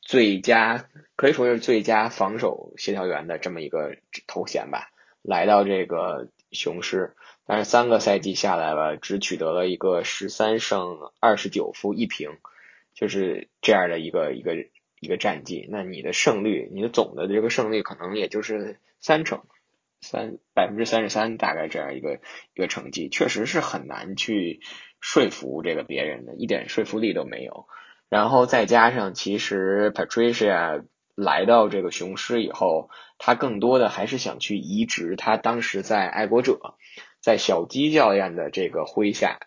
[0.00, 4.90] 最佳可以说是最佳防守协调员的这么一个头衔吧，
[5.22, 7.14] 来到这个雄狮，
[7.46, 12.38] 但是三个赛季下来了，只取得了一个十三胜二十九负一平，
[12.94, 14.54] 就是这样的一个一个
[15.00, 15.66] 一个战绩。
[15.70, 19.42] 那你的胜率，你的总的这个胜率可能也就是三成。
[20.02, 22.20] 三百分之三十三，大概这样一个
[22.54, 24.62] 一个成绩，确实是很难去
[25.00, 27.66] 说服这个别人的，一点说服力都没有。
[28.08, 30.84] 然后再加上，其实 Patricia
[31.14, 36.74] 来到这个雄狮以后，他更多的还是想去移植他当时在爱国者，
[37.20, 39.40] 在小鸡教练的这个麾下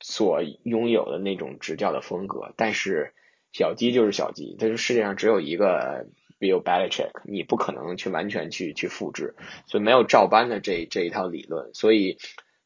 [0.00, 2.52] 所拥有的那种执教的风格。
[2.56, 3.14] 但是
[3.52, 6.06] 小鸡就是小鸡，但是世界上只有一个。
[6.40, 9.34] Bill Belichick，你不可能去完全去去复制，
[9.66, 12.16] 所以没有照搬的这这一套理论，所以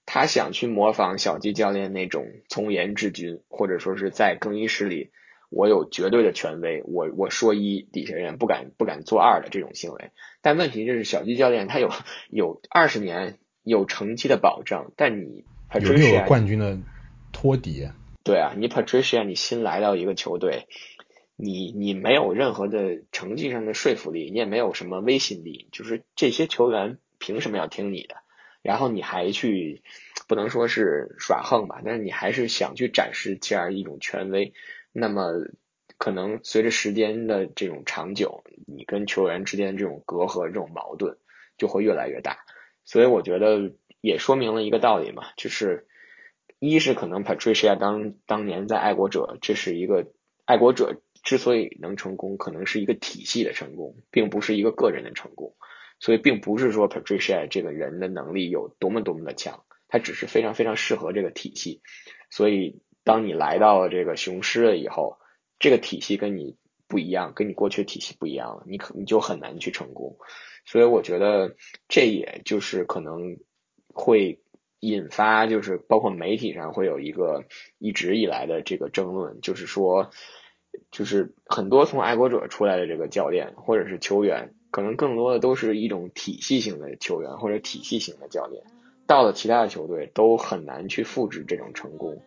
[0.06, 5.10] 他想去模仿小鸡教练那种从严治军，或者说是在更衣室里
[5.50, 10.10] 我有绝对的权威，我我说一，底下人不敢不敢做二的这种行为。
[10.42, 11.90] 但问题就是小鸡教练他有
[12.30, 15.44] 有二十年有成绩的保证，但你
[15.80, 16.78] 有没有冠军的
[17.32, 17.88] 托底？
[18.22, 20.66] 对啊，你 Patricia 你新来到一个球队。
[21.36, 28.14] 你你没有任何的成绩上的说服力，你也没有什么威信力，就是这些球员凭什么要听你的？
[28.64, 29.82] 然后你还去
[30.26, 34.54] 不能说是耍横吧，但是你还是想去展示这样一种权威。
[34.90, 35.32] 那么
[35.98, 41.18] 可能随着时间的这种长久，你跟球员之间这种隔阂、这种矛盾
[41.58, 42.38] 就会越来越大。
[42.86, 45.86] 所以我觉得也说明了一个道理嘛，就是
[46.58, 50.10] 一是可能 Patricia 当当年在爱国者，这是一个
[50.46, 51.02] 爱国者。
[51.22, 55.54] 之所以能成功，可能是一个体系的成功，并不是一个个人的成功。
[55.98, 61.80] 所以，并不是说 Patricia 这个人的能力有多么多么的强，他只是非常非常适合这个体系。
[62.30, 65.18] 所以，当你来到了这个雄狮了以后，
[65.58, 66.56] 这个体系跟你
[66.88, 70.18] 不一样，跟你过去体系不一样了，你可你就很难去成功。
[70.66, 71.56] 所以，我觉得
[71.88, 73.38] 这也就是可能
[73.88, 74.42] 会
[74.80, 77.44] 引发，就是包括媒体上会有一个
[77.78, 80.10] 一直以来的这个争论，就是说。
[80.90, 88.64] 就是很多从爱国者出来的这个教练或者是球员，可能更多的都是一种体系型的球员或者体系型的教练，
[89.06, 92.20] 到了其他的球队都很难去复制这种成功，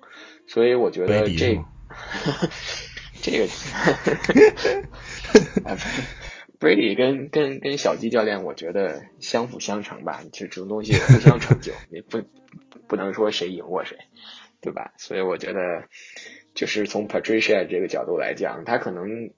[0.47, 1.59] 所以我觉得这
[3.21, 3.47] 这个
[6.57, 12.21] Brady 跟跟跟小鸡教练，我觉得相辅相成吧，就这种东西互相成就，你不
[12.87, 13.97] 不能说谁赢过谁，
[14.61, 14.93] 对吧？
[14.97, 15.83] 所以我觉得。
[16.53, 19.29] 就是从 Patricia 这个角度来讲，他可能，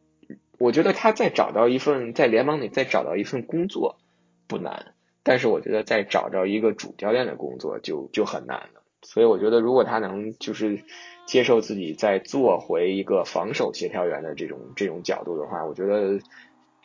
[0.59, 3.97] 我觉得他再找到一份在联盟里再找到一份工作
[4.45, 4.93] 不难，
[5.23, 8.81] 但是我觉得再找着一个主教练的工作就就很难了。
[9.01, 10.83] 所以我觉得如果他能就是
[11.25, 16.19] 接受自己再做回一个防守协调员的这种这种角度的话，我觉得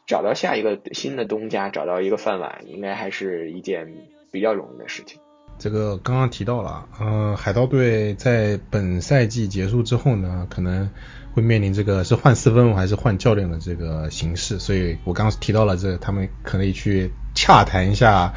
[0.06, 3.92] 找到下一个新的东家，找到一个饭碗，应该还是一件
[4.30, 5.20] 比较容易的事情。
[5.56, 10.90] 这个刚刚提到了，呃，海盗队在本赛季结束之后呢，可能
[11.32, 18.34] 会面临这个是换四分还是换教练的这个形式，所以我刚刚提到了这，他们可以去洽谈一下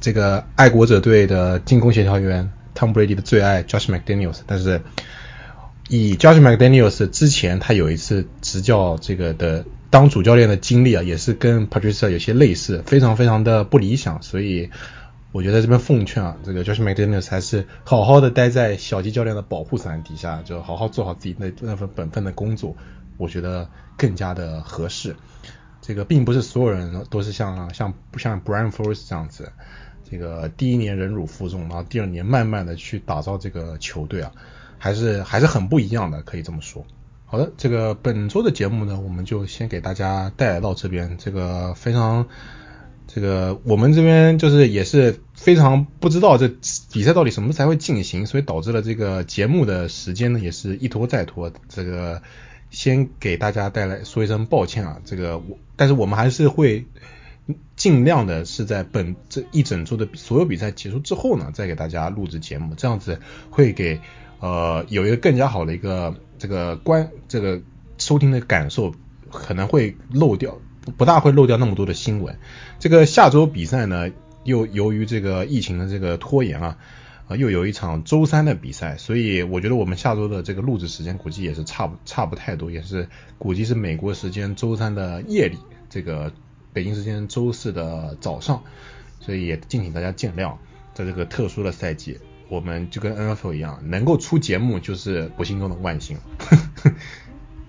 [0.00, 4.82] 这个爱国者队的进攻协调员 Tom Brady 的最爱 Josh McDaniels，但是
[5.88, 14.70] 以 Josh McDaniels 之前他有一次执教这个的当主教练的经历啊，也是跟 Patricia 有些类似，非常非常的不理想，所以。
[15.34, 22.76] 我觉得这边奉劝啊，这个 Josh McDaniels 还是好好的待在小鸡教练的保护伞底下，就好好做好自己那那份本分的工作，
[23.16, 25.16] 我觉得更加的合适。
[25.80, 29.50] 这个并不是所有人都是像像像 Brian Flores 这样子，
[30.08, 34.30] 这个第一年忍辱负重，然后第二年慢慢的去打造这个球队啊，
[34.78, 36.86] 还是还是很不一样的，可以这么说。
[37.26, 42.28] 好的，这个本周的节目呢，我们就先给大家带来到这边，这个非常。
[43.14, 46.48] 这个我们这边就是也是非常不知道这
[46.92, 51.52] 比赛到底什么才会进行，所以导致了这个节目的时间呢也是一拖再拖。
[51.68, 52.20] 这个
[52.70, 56.86] 先给大家带来说一声抱歉啊，这个我但是我们还是会
[57.76, 64.00] 尽量的是在本这一整周的所有比赛结束之后呢，再给大家录制节目，这样子会给
[64.40, 67.62] 呃有一个更加好的一个这个观这个
[67.96, 68.92] 收听的感受，
[69.30, 70.58] 可能会漏掉。
[70.96, 72.38] 不大会漏掉那么多的新闻。
[72.78, 74.10] 这个下周比赛呢，
[74.44, 76.78] 又由于这个疫情的这个拖延啊，
[77.28, 83.08] 啊又有一场周三的比赛，所以我觉得我们下周的这个录制时间估计也是差不差不太多，也是
[83.38, 85.58] 估计是美国时间周三的夜里，
[85.88, 86.32] 这个
[86.72, 88.62] 北京时间周四的早上，
[89.20, 90.54] 所以也敬请大家见谅。
[90.92, 92.18] 在这个特殊的赛季，
[92.48, 96.18] 我们就跟 NFL 一样，能够出节目就是不幸中的万幸。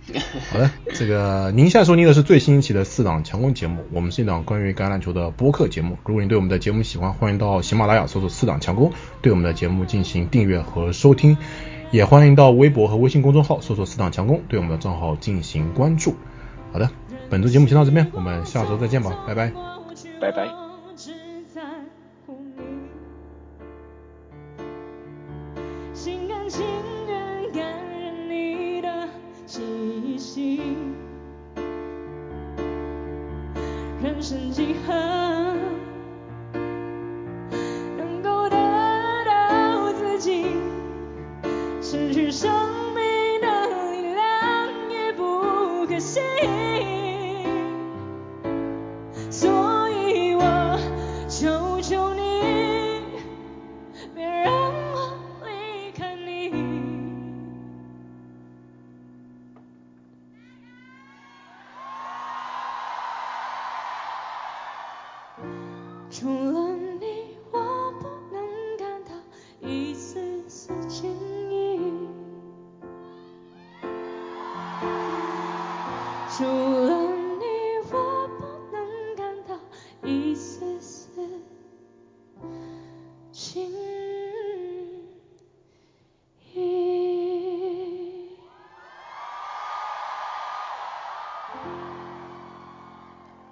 [0.52, 5.98] 好的，这个您现在收听的是最新一期的四档强攻节目，我们是一档关于橄榄球的播客节目。
[6.06, 8.92] 如果您对我们的节目喜欢，欢迎到喜马拉雅搜索四档强攻，
[9.22, 11.38] 对我们的节目进行订阅和收听。
[11.92, 16.16] 也欢迎到微博和微信公众号搜索四档强攻，对我们的账号进行关注。
[16.72, 16.90] 好的，
[17.30, 19.52] 本周节目先到这边，我们下周再见吧，拜拜。
[20.20, 20.65] 拜拜。
[34.86, 35.15] her.